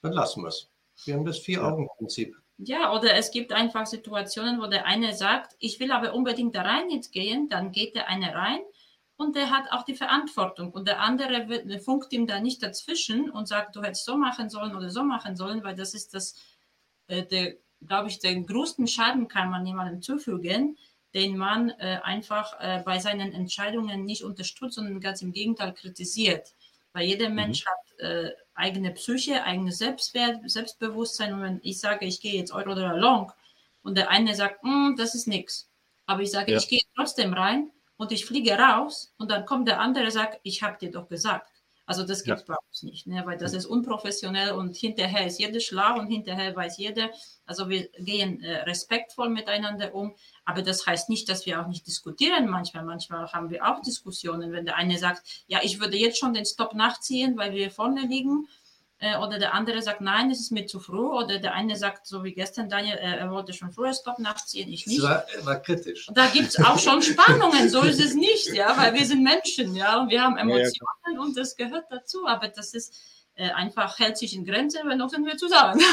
[0.00, 0.70] dann lassen wir es.
[1.04, 2.39] Wir haben das Vier-Augen-Prinzip.
[2.62, 6.60] Ja, oder es gibt einfach Situationen, wo der eine sagt, ich will aber unbedingt da
[6.60, 8.60] rein jetzt gehen, dann geht der eine rein
[9.16, 13.30] und der hat auch die Verantwortung und der andere wird, funkt ihm da nicht dazwischen
[13.30, 16.34] und sagt, du hättest so machen sollen oder so machen sollen, weil das ist das,
[17.06, 17.54] äh, der,
[17.86, 20.76] glaube ich, den größten Schaden kann man jemandem zufügen,
[21.14, 26.54] den man äh, einfach äh, bei seinen Entscheidungen nicht unterstützt, sondern ganz im Gegenteil kritisiert.
[26.92, 27.36] Weil jeder mhm.
[27.36, 31.34] Mensch hat äh, eigene Psyche, eigenes Selbstwert, Selbstbewusstsein.
[31.34, 33.32] Und wenn ich sage, ich gehe jetzt Euro oder Long
[33.82, 35.68] und der eine sagt, mm, das ist nichts,
[36.06, 36.58] aber ich sage, ja.
[36.58, 40.40] ich gehe trotzdem rein und ich fliege raus und dann kommt der andere und sagt,
[40.42, 41.49] ich habe dir doch gesagt.
[41.90, 42.54] Also das gibt es ja.
[42.54, 43.22] bei uns nicht, ne?
[43.26, 47.10] weil das ist unprofessionell und hinterher ist jeder schlau und hinterher weiß jeder.
[47.46, 50.14] Also wir gehen äh, respektvoll miteinander um,
[50.44, 52.84] aber das heißt nicht, dass wir auch nicht diskutieren manchmal.
[52.84, 56.46] Manchmal haben wir auch Diskussionen, wenn der eine sagt, ja, ich würde jetzt schon den
[56.46, 58.46] Stop nachziehen, weil wir vorne liegen
[59.00, 60.98] äh, oder der andere sagt, nein, es ist mir zu früh.
[60.98, 64.70] Oder der eine sagt, so wie gestern, Daniel, äh, er wollte schon früher Stop nachziehen,
[64.70, 65.02] ich nicht.
[65.02, 66.06] Das war, war kritisch.
[66.12, 69.74] Da gibt es auch schon Spannungen, so ist es nicht, ja, weil wir sind Menschen,
[69.74, 72.26] ja, und wir haben Emotionen ja, und das gehört dazu.
[72.26, 72.94] Aber das ist
[73.34, 75.80] äh, einfach, hält sich in Grenzen, weil noch sind wir zusammen.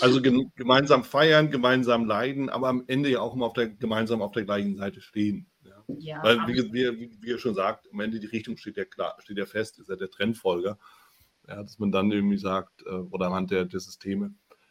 [0.00, 4.32] Also gemeinsam feiern, gemeinsam leiden, aber am Ende ja auch immer auf der, gemeinsam auf
[4.32, 5.49] der gleichen Seite stehen.
[5.98, 9.16] Ja, Weil, wie, wie, wie, ihr schon sagt, am Ende die Richtung steht ja klar,
[9.20, 10.78] steht ja fest, ist ja der Trendfolger.
[11.48, 14.26] Ja, dass man dann irgendwie sagt, äh, oder anhand der, der Systeme.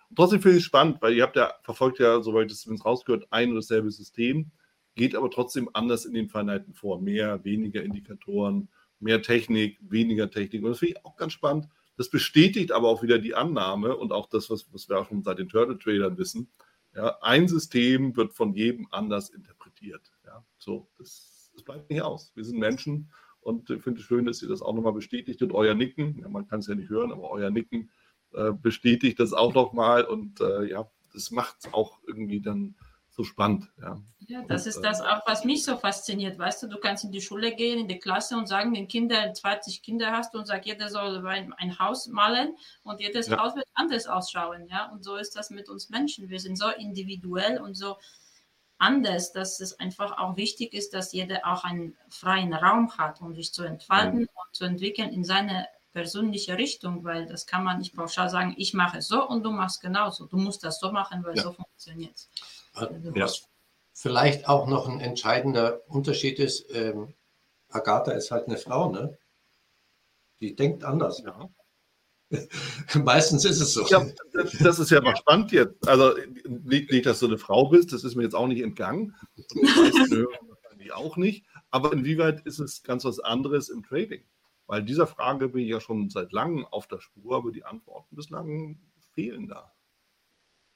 [0.09, 2.85] Und trotzdem finde ich es spannend, weil ihr habt ja, verfolgt ja, soweit das zumindest
[2.85, 4.51] rausgehört, ein und dasselbe System,
[4.95, 7.01] geht aber trotzdem anders in den Feinheiten vor.
[7.01, 10.63] Mehr, weniger Indikatoren, mehr Technik, weniger Technik.
[10.63, 11.67] Und das finde ich auch ganz spannend.
[11.97, 15.23] Das bestätigt aber auch wieder die Annahme und auch das, was, was wir auch schon
[15.23, 16.49] seit den Turtle Tradern wissen.
[16.95, 20.11] Ja, ein System wird von jedem anders interpretiert.
[20.39, 22.31] Ja, so, das, das bleibt nicht aus.
[22.35, 23.11] Wir sind Menschen
[23.41, 26.29] und ich finde es schön, dass ihr das auch nochmal bestätigt und euer Nicken, ja,
[26.29, 27.91] man kann es ja nicht hören, aber euer Nicken
[28.33, 32.75] äh, bestätigt das auch nochmal und äh, ja, das macht es auch irgendwie dann
[33.09, 33.69] so spannend.
[33.81, 36.37] Ja, ja das und, ist das auch, was mich so fasziniert.
[36.37, 39.35] Weißt du, du kannst in die Schule gehen, in die Klasse und sagen, den Kindern,
[39.35, 43.37] 20 Kinder hast du und sag, jeder soll ein, Haus malen und jedes ja.
[43.37, 44.67] Haus wird anders ausschauen.
[44.69, 46.29] Ja, und so ist das mit uns Menschen.
[46.29, 47.97] Wir sind so individuell und so
[48.79, 53.35] anders, dass es einfach auch wichtig ist, dass jeder auch einen freien Raum hat, um
[53.35, 54.29] sich zu entfalten mhm.
[54.33, 58.73] und zu entwickeln in seine persönliche Richtung, weil das kann man nicht pauschal sagen, ich
[58.73, 60.25] mache es so und du machst genauso.
[60.25, 61.43] Du musst das so machen, weil ja.
[61.43, 62.29] so funktioniert es.
[62.79, 62.89] Ja.
[63.15, 63.47] Was
[63.93, 67.13] vielleicht auch noch ein entscheidender Unterschied ist, ähm,
[67.69, 69.17] Agatha ist halt eine Frau, ne?
[70.39, 71.19] Die denkt anders.
[71.19, 71.49] Ja.
[73.03, 73.85] Meistens ist es so.
[73.87, 75.87] Ja, das, das ist ja mal spannend jetzt.
[75.87, 76.15] Also
[76.47, 79.15] nicht, nicht, dass du eine Frau bist, das ist mir jetzt auch nicht entgangen.
[80.79, 81.45] Die auch nicht.
[81.71, 84.23] Aber inwieweit ist es ganz was anderes im Trading?
[84.67, 88.15] Weil dieser Frage bin ich ja schon seit langem auf der Spur, aber die Antworten
[88.15, 88.79] bislang
[89.13, 89.73] fehlen da.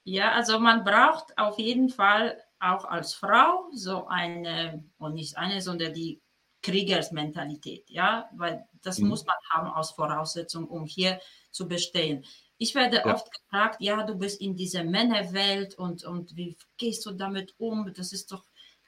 [0.04, 5.62] Ja, also man braucht auf jeden Fall auch als Frau so eine, und nicht eine,
[5.62, 6.22] sondern die
[6.64, 9.10] Kriegersmentalität, ja, weil das mhm.
[9.10, 11.20] muss man haben als Voraussetzung, um hier
[11.52, 12.26] zu bestehen.
[12.58, 13.14] Ich werde ja.
[13.14, 17.94] oft gefragt, ja, du bist in dieser Männerwelt und, und wie gehst du damit um?
[17.94, 18.46] Das ist doch,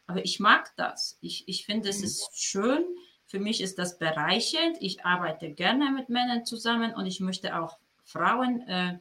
[0.07, 1.17] aber ich mag das.
[1.21, 2.05] Ich, ich finde, es mhm.
[2.05, 2.84] ist schön.
[3.28, 4.78] Für mich ist das bereichernd.
[4.80, 8.99] Ich arbeite gerne mit Männern zusammen und ich möchte auch Frauen äh,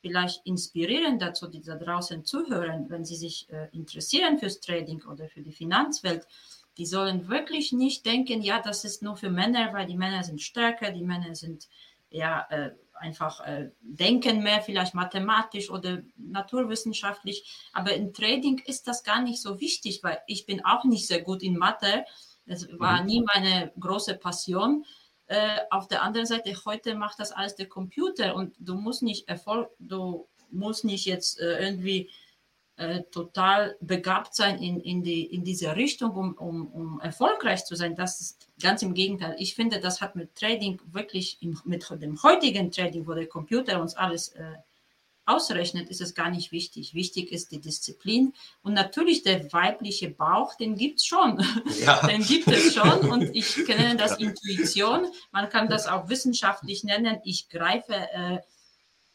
[0.00, 5.28] vielleicht inspirieren dazu, die da draußen zuhören, wenn sie sich äh, interessieren fürs Trading oder
[5.28, 6.26] für die Finanzwelt.
[6.78, 10.42] Die sollen wirklich nicht denken, ja, das ist nur für Männer, weil die Männer sind
[10.42, 11.68] stärker, die Männer sind
[12.10, 17.68] ja äh, einfach äh, denken mehr, vielleicht mathematisch oder naturwissenschaftlich.
[17.72, 21.22] Aber im Trading ist das gar nicht so wichtig, weil ich bin auch nicht sehr
[21.22, 22.04] gut in Mathe.
[22.46, 23.06] Das war mhm.
[23.06, 24.84] nie meine große Passion.
[25.26, 29.28] Äh, auf der anderen Seite, heute macht das alles der Computer und du musst nicht
[29.28, 32.10] Erfolg, du musst nicht jetzt äh, irgendwie
[32.76, 37.74] äh, total begabt sein in, in, die, in diese Richtung, um, um, um erfolgreich zu
[37.74, 37.96] sein.
[37.96, 39.34] Das ist ganz im Gegenteil.
[39.38, 43.80] Ich finde, das hat mit Trading wirklich, im, mit dem heutigen Trading, wo der Computer
[43.80, 44.56] uns alles äh,
[45.26, 46.94] ausrechnet, ist es gar nicht wichtig.
[46.94, 48.32] Wichtig ist die Disziplin.
[48.62, 51.44] Und natürlich der weibliche Bauch, den gibt es schon.
[51.80, 52.06] Ja.
[52.06, 53.10] den gibt es schon.
[53.10, 54.18] Und ich kenne das.
[54.18, 55.06] Intuition.
[55.32, 57.20] Man kann das auch wissenschaftlich nennen.
[57.24, 58.38] Ich greife äh,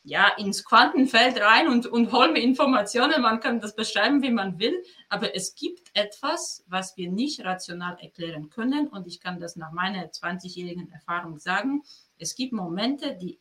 [0.04, 3.22] ja, ins Quantenfeld rein und, und hole mir Informationen.
[3.22, 4.84] Man kann das beschreiben, wie man will.
[5.10, 8.88] Aber es gibt etwas, was wir nicht rational erklären können.
[8.88, 11.84] Und ich kann das nach meiner 20-jährigen Erfahrung sagen.
[12.18, 13.39] Es gibt Momente, die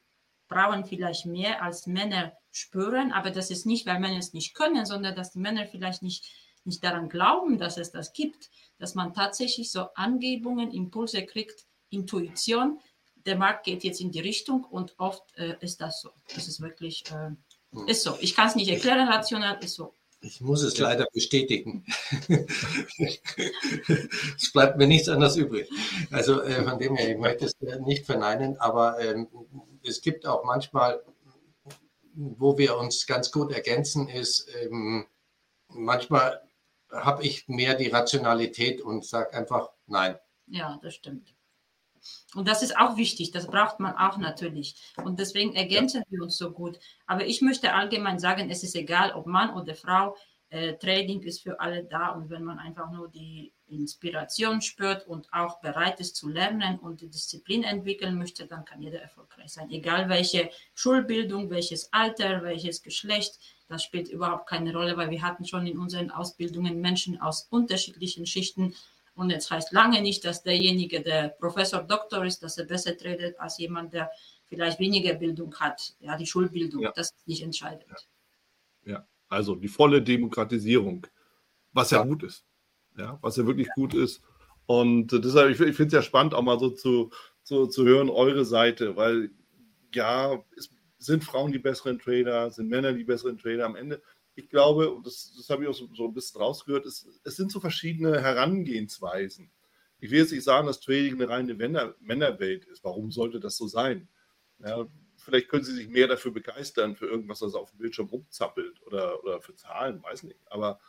[0.48, 3.12] Frauen vielleicht mehr als Männer spüren.
[3.12, 6.26] Aber das ist nicht, weil Männer es nicht können, sondern dass die Männer vielleicht nicht,
[6.64, 8.50] nicht daran glauben, dass es das gibt.
[8.78, 12.80] Dass man tatsächlich so Angebungen, Impulse kriegt, Intuition,
[13.26, 16.10] der Markt geht jetzt in die Richtung und oft äh, ist das so.
[16.34, 17.30] Das ist wirklich, äh,
[17.90, 18.16] ist so.
[18.20, 19.94] Ich kann es nicht erklären, rational ist so.
[20.22, 21.86] Ich muss es leider bestätigen.
[24.36, 25.70] es bleibt mir nichts anderes übrig.
[26.10, 29.28] Also äh, von dem her, ich möchte es nicht verneinen, aber ähm,
[29.82, 31.02] es gibt auch manchmal,
[32.14, 35.06] wo wir uns ganz gut ergänzen, ist, ähm,
[35.68, 36.42] manchmal
[36.90, 40.18] habe ich mehr die Rationalität und sage einfach nein.
[40.46, 41.34] Ja, das stimmt.
[42.34, 44.76] Und das ist auch wichtig, das braucht man auch natürlich.
[45.04, 46.78] Und deswegen ergänzen wir uns so gut.
[47.06, 50.16] Aber ich möchte allgemein sagen, es ist egal, ob Mann oder Frau,
[50.50, 52.08] äh, Trading ist für alle da.
[52.10, 57.00] Und wenn man einfach nur die Inspiration spürt und auch bereit ist zu lernen und
[57.00, 59.70] die Disziplin entwickeln möchte, dann kann jeder erfolgreich sein.
[59.70, 63.38] Egal welche Schulbildung, welches Alter, welches Geschlecht,
[63.68, 68.26] das spielt überhaupt keine Rolle, weil wir hatten schon in unseren Ausbildungen Menschen aus unterschiedlichen
[68.26, 68.74] Schichten
[69.20, 73.38] und jetzt heißt lange nicht, dass derjenige, der Professor, Doktor ist, dass er besser tradet
[73.38, 74.10] als jemand, der
[74.46, 75.94] vielleicht weniger Bildung hat.
[76.00, 76.92] Ja, die Schulbildung, ja.
[76.92, 77.84] das ist nicht entscheidend.
[78.86, 78.92] Ja.
[78.92, 79.08] ja.
[79.28, 81.06] also die volle Demokratisierung,
[81.74, 82.46] was ja, ja gut ist.
[82.96, 84.22] Ja, was ja wirklich gut ist.
[84.64, 87.10] Und deshalb, ich, ich finde es ja spannend, auch mal so zu,
[87.42, 89.30] zu, zu hören, eure Seite, weil
[89.94, 93.66] ja, es sind Frauen die besseren Trader, sind Männer die besseren Trader.
[93.66, 94.00] Am Ende
[94.34, 97.36] ich glaube, und das, das habe ich auch so, so, ein bisschen rausgehört, es, es
[97.36, 99.50] sind so verschiedene Herangehensweisen.
[99.98, 102.84] Ich will jetzt nicht sagen, dass Trading eine reine Männer, Männerwelt ist.
[102.84, 104.08] Warum sollte das so sein?
[104.58, 108.82] Ja, vielleicht können Sie sich mehr dafür begeistern, für irgendwas, das auf dem Bildschirm rumzappelt
[108.86, 110.40] oder, oder für Zahlen, weiß nicht.
[110.46, 110.80] Aber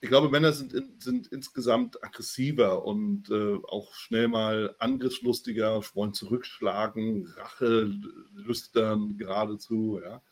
[0.00, 7.26] ich glaube, Männer sind, sind insgesamt aggressiver und äh, auch schnell mal angriffslustiger, wollen zurückschlagen,
[7.36, 7.90] Rache
[8.32, 10.00] lüstern geradezu.
[10.02, 10.22] Ja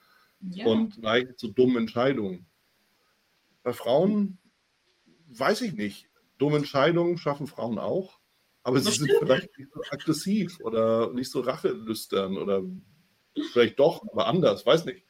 [0.40, 0.66] ja.
[0.66, 2.46] und neigen zu dummen Entscheidungen.
[3.62, 4.38] Bei Frauen
[5.28, 6.08] weiß ich nicht.
[6.38, 8.20] Dumme Entscheidungen schaffen Frauen auch,
[8.62, 12.62] aber sie sind vielleicht nicht so aggressiv oder nicht so rachelüstern oder
[13.52, 15.04] vielleicht doch, aber anders, weiß nicht.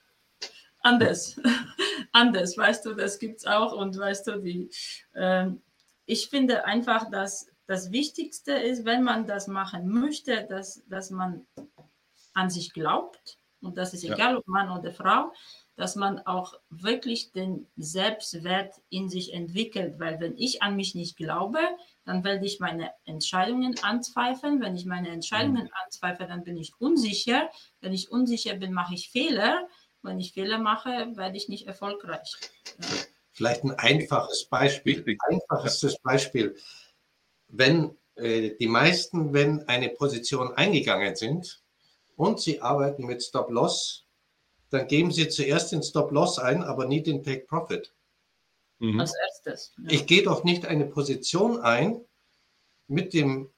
[0.81, 1.39] Anders,
[2.12, 4.70] anders, weißt du, das gibt es auch und weißt du, die,
[5.12, 5.51] äh,
[6.07, 11.47] ich finde einfach, dass das Wichtigste ist, wenn man das machen möchte, dass, dass man
[12.33, 14.38] an sich glaubt und das ist egal, ja.
[14.38, 15.32] ob Mann oder Frau,
[15.76, 19.98] dass man auch wirklich den Selbstwert in sich entwickelt.
[19.98, 21.59] Weil wenn ich an mich nicht glaube,
[22.04, 24.61] dann werde ich meine Entscheidungen anzweifeln.
[24.61, 25.72] Wenn ich meine Entscheidungen mhm.
[25.84, 27.50] anzweifle, dann bin ich unsicher.
[27.80, 29.68] Wenn ich unsicher bin, mache ich Fehler.
[30.02, 32.36] Wenn ich Fehler mache, werde ich nicht erfolgreich.
[32.80, 32.86] Ja.
[33.32, 35.04] Vielleicht ein einfaches Beispiel.
[35.28, 36.56] Einfachstes Beispiel.
[37.48, 41.62] Wenn äh, die meisten, wenn eine Position eingegangen sind,
[42.18, 44.04] und Sie arbeiten mit Stop-Loss,
[44.70, 47.94] dann geben Sie zuerst den Stop-Loss ein, aber nie den Take-Profit.
[48.80, 49.00] Mhm.
[49.00, 49.72] Als erstes.
[49.78, 49.90] Ja.
[49.90, 52.04] Ich gehe doch nicht eine Position ein
[52.88, 53.50] mit dem,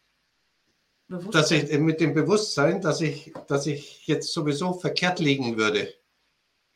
[1.09, 5.93] dass ich, mit dem Bewusstsein, dass ich, dass ich jetzt sowieso verkehrt liegen würde.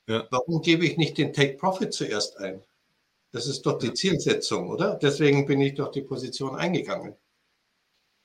[0.07, 0.27] Ja.
[0.31, 2.63] Warum gebe ich nicht den Take-Profit zuerst ein?
[3.31, 4.95] Das ist doch die Zielsetzung, oder?
[4.95, 7.15] Deswegen bin ich doch die Position eingegangen.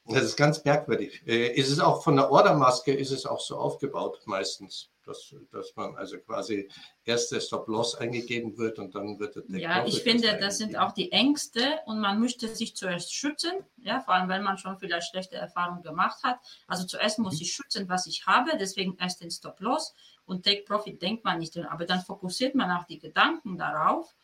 [0.09, 1.21] Das ist ganz merkwürdig.
[1.25, 5.75] Äh, ist es auch von der Ordermaske, ist es auch so aufgebaut meistens, dass, dass
[5.75, 6.69] man also quasi
[7.05, 10.93] erst der Stop-Loss eingegeben wird und dann wird der Ja, ich finde, das sind auch
[10.93, 15.09] die Ängste und man möchte sich zuerst schützen, ja, vor allem wenn man schon vielleicht
[15.09, 16.39] schlechte Erfahrungen gemacht hat.
[16.67, 17.41] Also zuerst muss mhm.
[17.41, 19.93] ich schützen, was ich habe, deswegen erst den Stop-Loss
[20.25, 24.15] und Take Profit denkt man nicht drin, aber dann fokussiert man auch die Gedanken darauf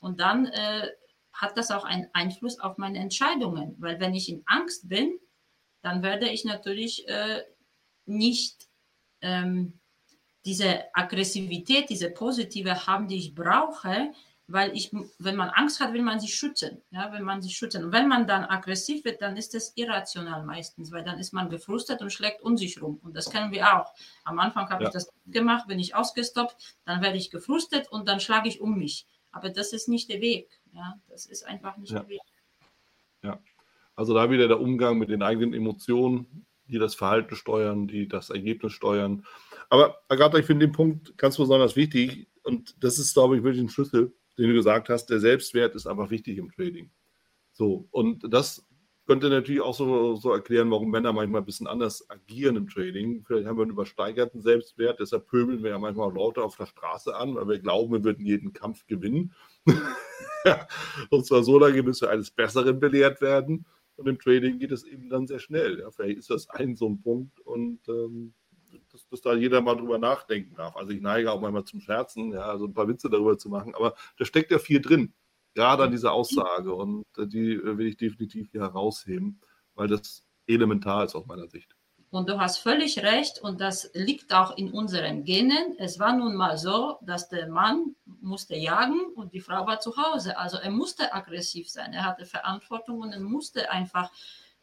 [0.00, 0.88] und dann äh,
[1.32, 5.18] hat das auch einen Einfluss auf meine Entscheidungen, weil wenn ich in Angst bin,
[5.82, 7.42] dann werde ich natürlich äh,
[8.06, 8.68] nicht
[9.20, 9.78] ähm,
[10.44, 14.12] diese Aggressivität, diese positive haben, die ich brauche,
[14.48, 17.84] weil ich, wenn man Angst hat, will man sich schützen, ja, wenn man sich schützen.
[17.84, 21.48] Und wenn man dann aggressiv wird, dann ist das irrational meistens, weil dann ist man
[21.48, 23.00] gefrustet und schlägt um sich rum.
[23.02, 23.94] Und das kennen wir auch.
[24.24, 24.88] Am Anfang habe ja.
[24.88, 28.76] ich das gemacht, bin ich ausgestoppt, dann werde ich gefrustet und dann schlage ich um
[28.76, 29.06] mich.
[29.30, 30.60] Aber das ist nicht der Weg.
[30.72, 32.00] Ja, das ist einfach nicht ja.
[32.00, 32.20] der Weg.
[33.22, 33.40] Ja.
[33.94, 38.30] Also da wieder der Umgang mit den eigenen Emotionen, die das Verhalten steuern, die das
[38.30, 39.24] Ergebnis steuern.
[39.68, 43.62] Aber Agatha, ich finde den Punkt ganz besonders wichtig und das ist, glaube ich, wirklich
[43.62, 45.06] ein Schlüssel, den du gesagt hast.
[45.06, 46.90] Der Selbstwert ist einfach wichtig im Trading.
[47.52, 48.66] So, und das
[49.06, 53.24] könnte natürlich auch so, so erklären, warum Männer manchmal ein bisschen anders agieren im Trading.
[53.26, 57.14] Vielleicht haben wir einen übersteigerten Selbstwert, deshalb pöbeln wir ja manchmal Leute auf der Straße
[57.14, 59.34] an, weil wir glauben, wir würden jeden Kampf gewinnen.
[61.10, 63.66] und zwar so lange, bis wir eines Besseren belehrt werden.
[63.96, 65.80] Und im Trading geht es eben dann sehr schnell.
[65.80, 68.34] Ja, vielleicht ist das ein so ein Punkt und ähm,
[68.90, 70.76] dass, dass, da jeder mal drüber nachdenken darf.
[70.76, 73.74] Also ich neige auch manchmal zum Scherzen, ja, so ein paar Witze darüber zu machen,
[73.74, 75.12] aber da steckt ja viel drin,
[75.54, 79.40] gerade an dieser Aussage und äh, die äh, will ich definitiv hier herausheben,
[79.74, 81.74] weil das elementar ist aus meiner Sicht.
[82.12, 85.74] Und du hast völlig recht und das liegt auch in unseren Genen.
[85.78, 89.96] Es war nun mal so, dass der Mann musste jagen und die Frau war zu
[89.96, 90.36] Hause.
[90.36, 94.12] Also er musste aggressiv sein, er hatte Verantwortung und er musste einfach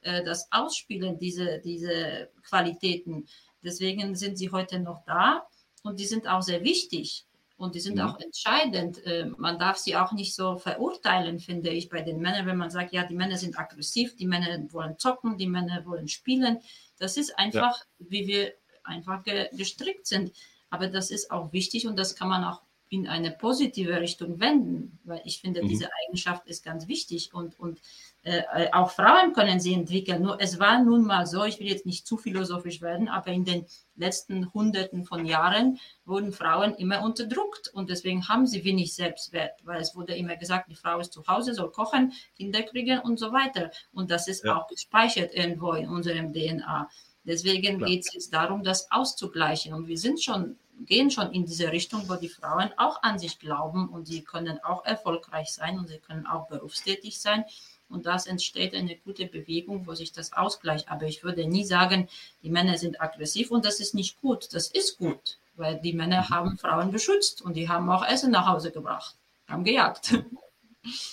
[0.01, 3.25] äh, das ausspielen, diese, diese Qualitäten.
[3.63, 5.47] Deswegen sind sie heute noch da
[5.81, 7.25] und die sind auch sehr wichtig.
[7.57, 8.03] Und die sind mhm.
[8.03, 9.03] auch entscheidend.
[9.05, 12.69] Äh, man darf sie auch nicht so verurteilen, finde ich, bei den Männern, wenn man
[12.69, 16.59] sagt, ja, die Männer sind aggressiv, die Männer wollen zocken, die Männer wollen spielen.
[16.99, 17.85] Das ist einfach, ja.
[17.97, 19.23] wie wir einfach
[19.53, 20.31] gestrickt sind.
[20.69, 24.99] Aber das ist auch wichtig und das kann man auch in eine positive Richtung wenden,
[25.03, 25.67] weil ich finde, mhm.
[25.67, 27.79] diese Eigenschaft ist ganz wichtig und, und
[28.23, 28.41] äh,
[28.73, 30.23] auch Frauen können sie entwickeln.
[30.23, 33.45] Nur es war nun mal so, ich will jetzt nicht zu philosophisch werden, aber in
[33.45, 33.65] den
[33.95, 39.81] letzten Hunderten von Jahren wurden Frauen immer unterdrückt und deswegen haben sie wenig Selbstwert, weil
[39.81, 43.31] es wurde immer gesagt, die Frau ist zu Hause, soll kochen, Kinder kriegen und so
[43.31, 43.69] weiter.
[43.93, 44.57] Und das ist ja.
[44.57, 46.89] auch gespeichert irgendwo in unserem DNA.
[47.23, 49.73] Deswegen geht es jetzt darum, das auszugleichen.
[49.73, 53.39] Und wir sind schon gehen schon in diese Richtung, wo die Frauen auch an sich
[53.39, 57.45] glauben und sie können auch erfolgreich sein und sie können auch berufstätig sein.
[57.89, 60.91] Und das entsteht eine gute Bewegung, wo sich das ausgleicht.
[60.91, 62.07] Aber ich würde nie sagen,
[62.43, 64.53] die Männer sind aggressiv und das ist nicht gut.
[64.53, 66.29] Das ist gut, weil die Männer mhm.
[66.29, 69.15] haben Frauen beschützt und die haben auch Essen nach Hause gebracht,
[69.47, 70.13] haben gejagt.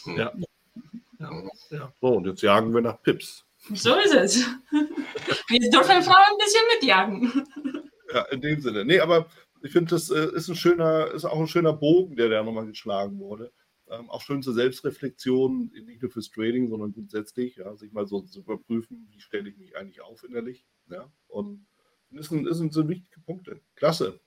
[0.07, 0.33] Ja.
[1.19, 1.43] ja.
[1.71, 1.93] ja.
[2.01, 3.45] So, und jetzt jagen wir nach Pips.
[3.75, 4.45] So ist es.
[5.49, 7.51] Wir dürfen Frauen ein bisschen mitjagen.
[8.15, 8.85] Ja, in dem Sinne.
[8.85, 9.27] Nee, aber
[9.63, 12.67] ich finde, das äh, ist ein schöner, ist auch ein schöner Bogen, der da nochmal
[12.67, 13.53] geschlagen wurde.
[13.89, 18.21] Ähm, auch schön zur Selbstreflexion, nicht nur fürs Trading, sondern grundsätzlich, ja, sich mal so
[18.23, 20.67] zu überprüfen, wie stelle ich mich eigentlich auf innerlich.
[20.91, 21.67] Ja, und
[22.11, 23.61] das sind, das sind so wichtige Punkte.
[23.77, 24.21] Klasse.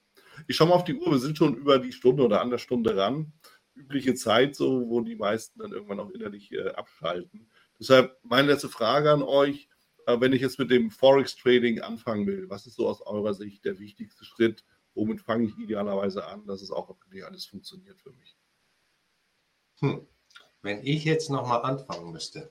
[0.48, 2.96] Ich schaue mal auf die Uhr, wir sind schon über die Stunde oder andere Stunde
[2.96, 3.34] ran.
[3.76, 7.50] Übliche Zeit, so, wo die meisten dann irgendwann auch innerlich äh, abschalten.
[7.80, 9.70] Deshalb meine letzte Frage an euch.
[10.06, 13.66] Äh, wenn ich jetzt mit dem Forex-Trading anfangen will, was ist so aus eurer Sicht
[13.66, 14.64] der wichtigste Schritt,
[14.94, 18.36] womit fange ich idealerweise an, dass es auch wirklich alles funktioniert für mich?
[19.80, 20.08] Hm.
[20.62, 22.50] Wenn ich jetzt nochmal anfangen müsste,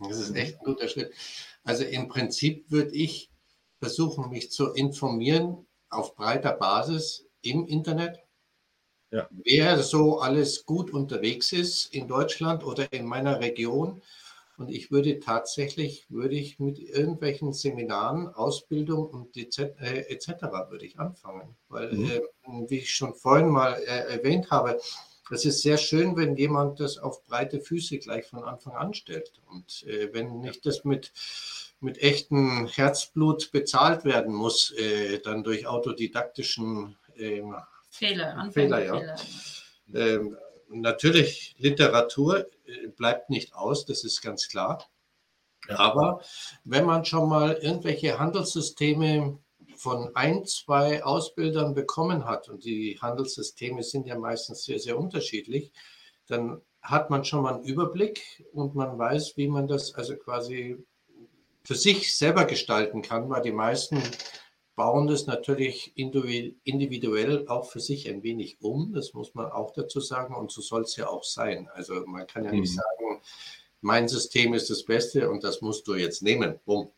[0.00, 1.14] das ist echt ein guter Schritt.
[1.62, 3.30] Also im Prinzip würde ich
[3.78, 8.18] versuchen, mich zu informieren auf breiter Basis im Internet,
[9.10, 9.28] ja.
[9.30, 14.02] wer so alles gut unterwegs ist in Deutschland oder in meiner Region
[14.58, 19.58] und ich würde tatsächlich, würde ich mit irgendwelchen Seminaren, Ausbildung und etc.
[19.80, 21.56] Äh, würde ich anfangen.
[21.68, 22.10] Weil, mhm.
[22.10, 22.20] äh,
[22.68, 24.78] wie ich schon vorhin mal äh, erwähnt habe,
[25.30, 29.32] es ist sehr schön, wenn jemand das auf breite Füße gleich von Anfang an stellt.
[29.50, 31.12] Und äh, wenn nicht das mit,
[31.80, 37.56] mit echtem Herzblut bezahlt werden muss, äh, dann durch autodidaktischen ähm,
[37.90, 38.98] Fehler, Fehler, ja.
[38.98, 39.16] Fehler.
[39.94, 40.36] Ähm,
[40.68, 42.46] natürlich, Literatur
[42.96, 44.84] bleibt nicht aus, das ist ganz klar.
[45.68, 45.78] Ja.
[45.78, 46.20] Aber
[46.64, 49.38] wenn man schon mal irgendwelche Handelssysteme
[49.76, 55.72] von ein, zwei Ausbildern bekommen hat, und die Handelssysteme sind ja meistens sehr, sehr unterschiedlich,
[56.26, 60.84] dann hat man schon mal einen Überblick und man weiß, wie man das also quasi
[61.64, 64.00] für sich selber gestalten kann, weil die meisten
[64.76, 68.92] bauen das natürlich individuell auch für sich ein wenig um.
[68.92, 70.34] Das muss man auch dazu sagen.
[70.34, 71.68] Und so soll es ja auch sein.
[71.72, 72.76] Also man kann ja nicht mhm.
[72.76, 73.20] sagen,
[73.80, 76.60] mein System ist das Beste und das musst du jetzt nehmen.
[76.66, 76.90] Bumm.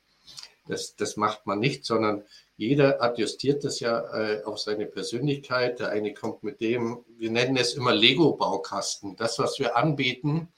[0.66, 2.24] Das, das macht man nicht, sondern
[2.56, 5.78] jeder adjustiert das ja äh, auf seine Persönlichkeit.
[5.78, 9.16] Der eine kommt mit dem, wir nennen es immer Lego-Baukasten.
[9.16, 10.48] Das, was wir anbieten,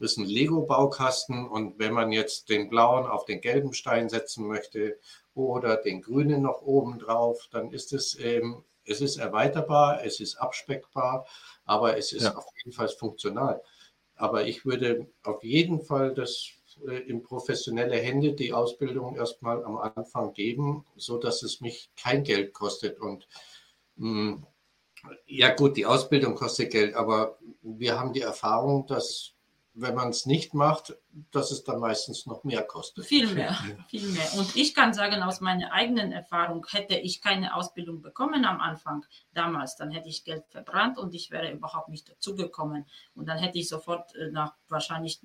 [0.00, 1.48] ist ein Lego-Baukasten.
[1.48, 4.98] Und wenn man jetzt den blauen auf den gelben Stein setzen möchte
[5.34, 10.36] oder den grünen noch oben drauf, dann ist es, ähm, es ist erweiterbar, es ist
[10.36, 11.26] abspeckbar,
[11.64, 12.34] aber es ist ja.
[12.34, 13.62] auf jeden Fall funktional.
[14.14, 16.50] Aber ich würde auf jeden Fall das
[16.86, 22.24] äh, in professionelle Hände die Ausbildung erstmal am Anfang geben, so dass es mich kein
[22.24, 22.98] Geld kostet.
[22.98, 23.28] Und
[23.96, 24.46] mh, mm,
[25.26, 29.34] ja gut, die Ausbildung kostet Geld, aber wir haben die Erfahrung, dass
[29.80, 30.96] wenn man es nicht macht,
[31.30, 33.06] dass es dann meistens noch mehr kostet.
[33.06, 33.56] Viel mehr,
[33.88, 34.34] viel mehr.
[34.36, 39.04] Und ich kann sagen, aus meiner eigenen Erfahrung, hätte ich keine Ausbildung bekommen am Anfang
[39.32, 42.86] damals, dann hätte ich Geld verbrannt und ich wäre überhaupt nicht dazugekommen.
[43.14, 45.20] Und dann hätte ich sofort äh, nach wahrscheinlich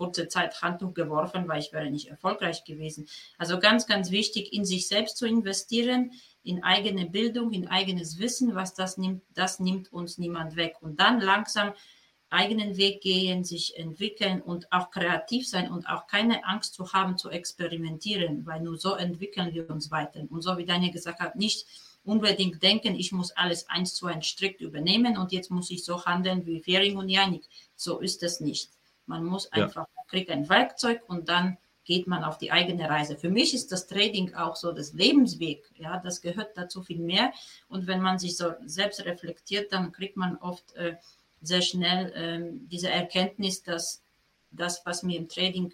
[0.00, 3.06] kurze Zeit Handtuch geworfen, weil ich wäre nicht erfolgreich gewesen.
[3.36, 8.54] Also ganz, ganz wichtig, in sich selbst zu investieren, in eigene Bildung, in eigenes Wissen,
[8.54, 10.76] was das nimmt, das nimmt uns niemand weg.
[10.80, 11.74] Und dann langsam
[12.30, 17.18] eigenen Weg gehen, sich entwickeln und auch kreativ sein und auch keine Angst zu haben,
[17.18, 20.20] zu experimentieren, weil nur so entwickeln wir uns weiter.
[20.30, 21.66] Und so wie Daniel gesagt hat, nicht
[22.04, 26.04] unbedingt denken, ich muss alles eins zu eins strikt übernehmen und jetzt muss ich so
[26.04, 27.42] handeln wie Fering und Janik.
[27.76, 28.70] So ist es nicht.
[29.06, 30.02] Man muss einfach, ja.
[30.06, 33.16] kriegt ein Werkzeug und dann geht man auf die eigene Reise.
[33.16, 35.68] Für mich ist das Trading auch so das Lebensweg.
[35.74, 37.32] Ja, das gehört dazu viel mehr.
[37.68, 40.96] Und wenn man sich so selbst reflektiert, dann kriegt man oft äh,
[41.40, 44.02] sehr schnell äh, diese Erkenntnis, dass
[44.50, 45.72] das, was mir im Trading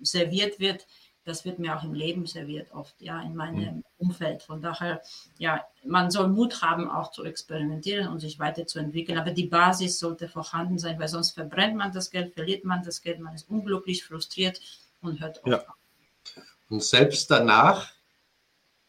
[0.00, 0.86] serviert wird,
[1.24, 3.84] das wird mir auch im Leben serviert, oft, ja, in meinem mhm.
[3.98, 4.42] Umfeld.
[4.42, 5.02] Von daher,
[5.38, 9.18] ja, man soll Mut haben, auch zu experimentieren und sich weiterzuentwickeln.
[9.18, 13.02] Aber die Basis sollte vorhanden sein, weil sonst verbrennt man das Geld, verliert man das
[13.02, 14.60] Geld, man ist unglücklich, frustriert
[15.00, 15.50] und hört auf.
[15.50, 15.64] Ja.
[16.68, 17.92] Und selbst danach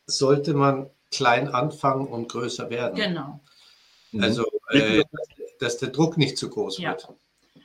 [0.07, 2.95] sollte man klein anfangen und größer werden.
[2.95, 3.39] Genau.
[4.19, 5.03] Also, äh,
[5.59, 6.91] dass der Druck nicht zu groß ja.
[6.91, 7.07] wird.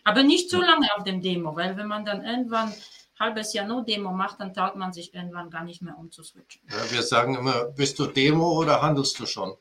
[0.04, 2.72] Aber nicht zu lange auf dem Demo, weil wenn man dann irgendwann
[3.18, 6.62] halbes Jahr nur Demo macht, dann traut man sich irgendwann gar nicht mehr umzuswitchen.
[6.70, 9.54] Ja, wir sagen immer, bist du Demo oder handelst du schon?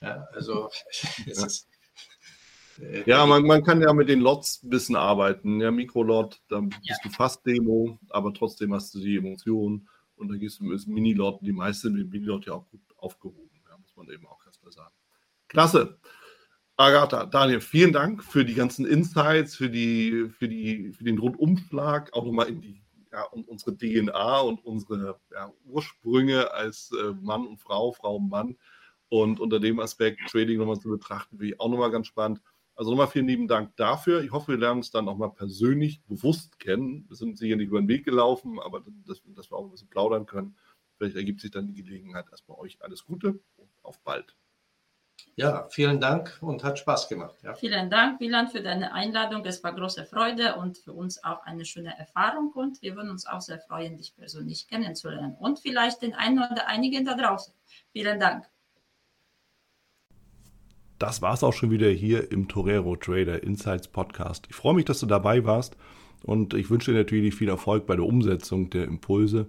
[0.00, 0.68] Ja, also
[1.26, 1.46] ja.
[1.46, 1.68] Ist,
[2.80, 5.60] äh, ja, man, man, kann ja mit den Lots ein bisschen arbeiten.
[5.60, 6.96] Ja, Mikrolot, dann bist ja.
[7.02, 11.40] du fast Demo, aber trotzdem hast du die Emotionen und dann gehst du mit Mini-Lot.
[11.42, 14.72] Die meisten sind mit Mini-Lot ja auch gut aufgehoben, ja, muss man eben auch erstmal
[14.72, 14.94] sagen.
[15.48, 15.98] Klasse.
[16.82, 22.12] Agatha, Daniel, vielen Dank für die ganzen Insights, für, die, für, die, für den Rundumschlag,
[22.12, 27.60] auch nochmal in die, ja, unsere DNA und unsere ja, Ursprünge als äh, Mann und
[27.60, 28.56] Frau, Frau und Mann.
[29.08, 32.40] Und unter dem Aspekt Trading nochmal zu betrachten, wie auch nochmal ganz spannend.
[32.74, 34.24] Also nochmal vielen lieben Dank dafür.
[34.24, 37.04] Ich hoffe, wir lernen uns dann auch mal persönlich bewusst kennen.
[37.06, 39.88] Wir sind sicher nicht über den Weg gelaufen, aber dass, dass wir auch ein bisschen
[39.88, 40.56] plaudern können.
[40.96, 42.26] Vielleicht ergibt sich dann die Gelegenheit.
[42.32, 44.34] Erstmal euch alles Gute und auf bald.
[45.34, 47.36] Ja, vielen Dank und hat Spaß gemacht.
[47.42, 47.54] Ja.
[47.54, 49.44] Vielen Dank, Wieland, für deine Einladung.
[49.46, 52.52] Es war große Freude und für uns auch eine schöne Erfahrung.
[52.52, 56.66] Und wir würden uns auch sehr freuen, dich persönlich kennenzulernen und vielleicht den einen oder
[56.66, 57.54] einigen da draußen.
[57.92, 58.46] Vielen Dank.
[60.98, 64.46] Das war es auch schon wieder hier im Torero Trader Insights Podcast.
[64.50, 65.76] Ich freue mich, dass du dabei warst
[66.22, 69.48] und ich wünsche dir natürlich viel Erfolg bei der Umsetzung der Impulse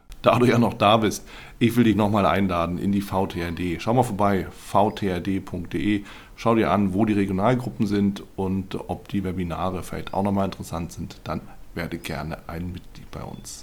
[0.31, 1.27] Da du ja noch da bist,
[1.57, 3.81] ich will dich nochmal einladen in die VTRD.
[3.81, 6.03] Schau mal vorbei, vtrd.de.
[6.35, 10.91] Schau dir an, wo die Regionalgruppen sind und ob die Webinare vielleicht auch nochmal interessant
[10.91, 11.17] sind.
[11.23, 11.41] Dann
[11.73, 13.59] werde gerne ein Mitglied bei uns.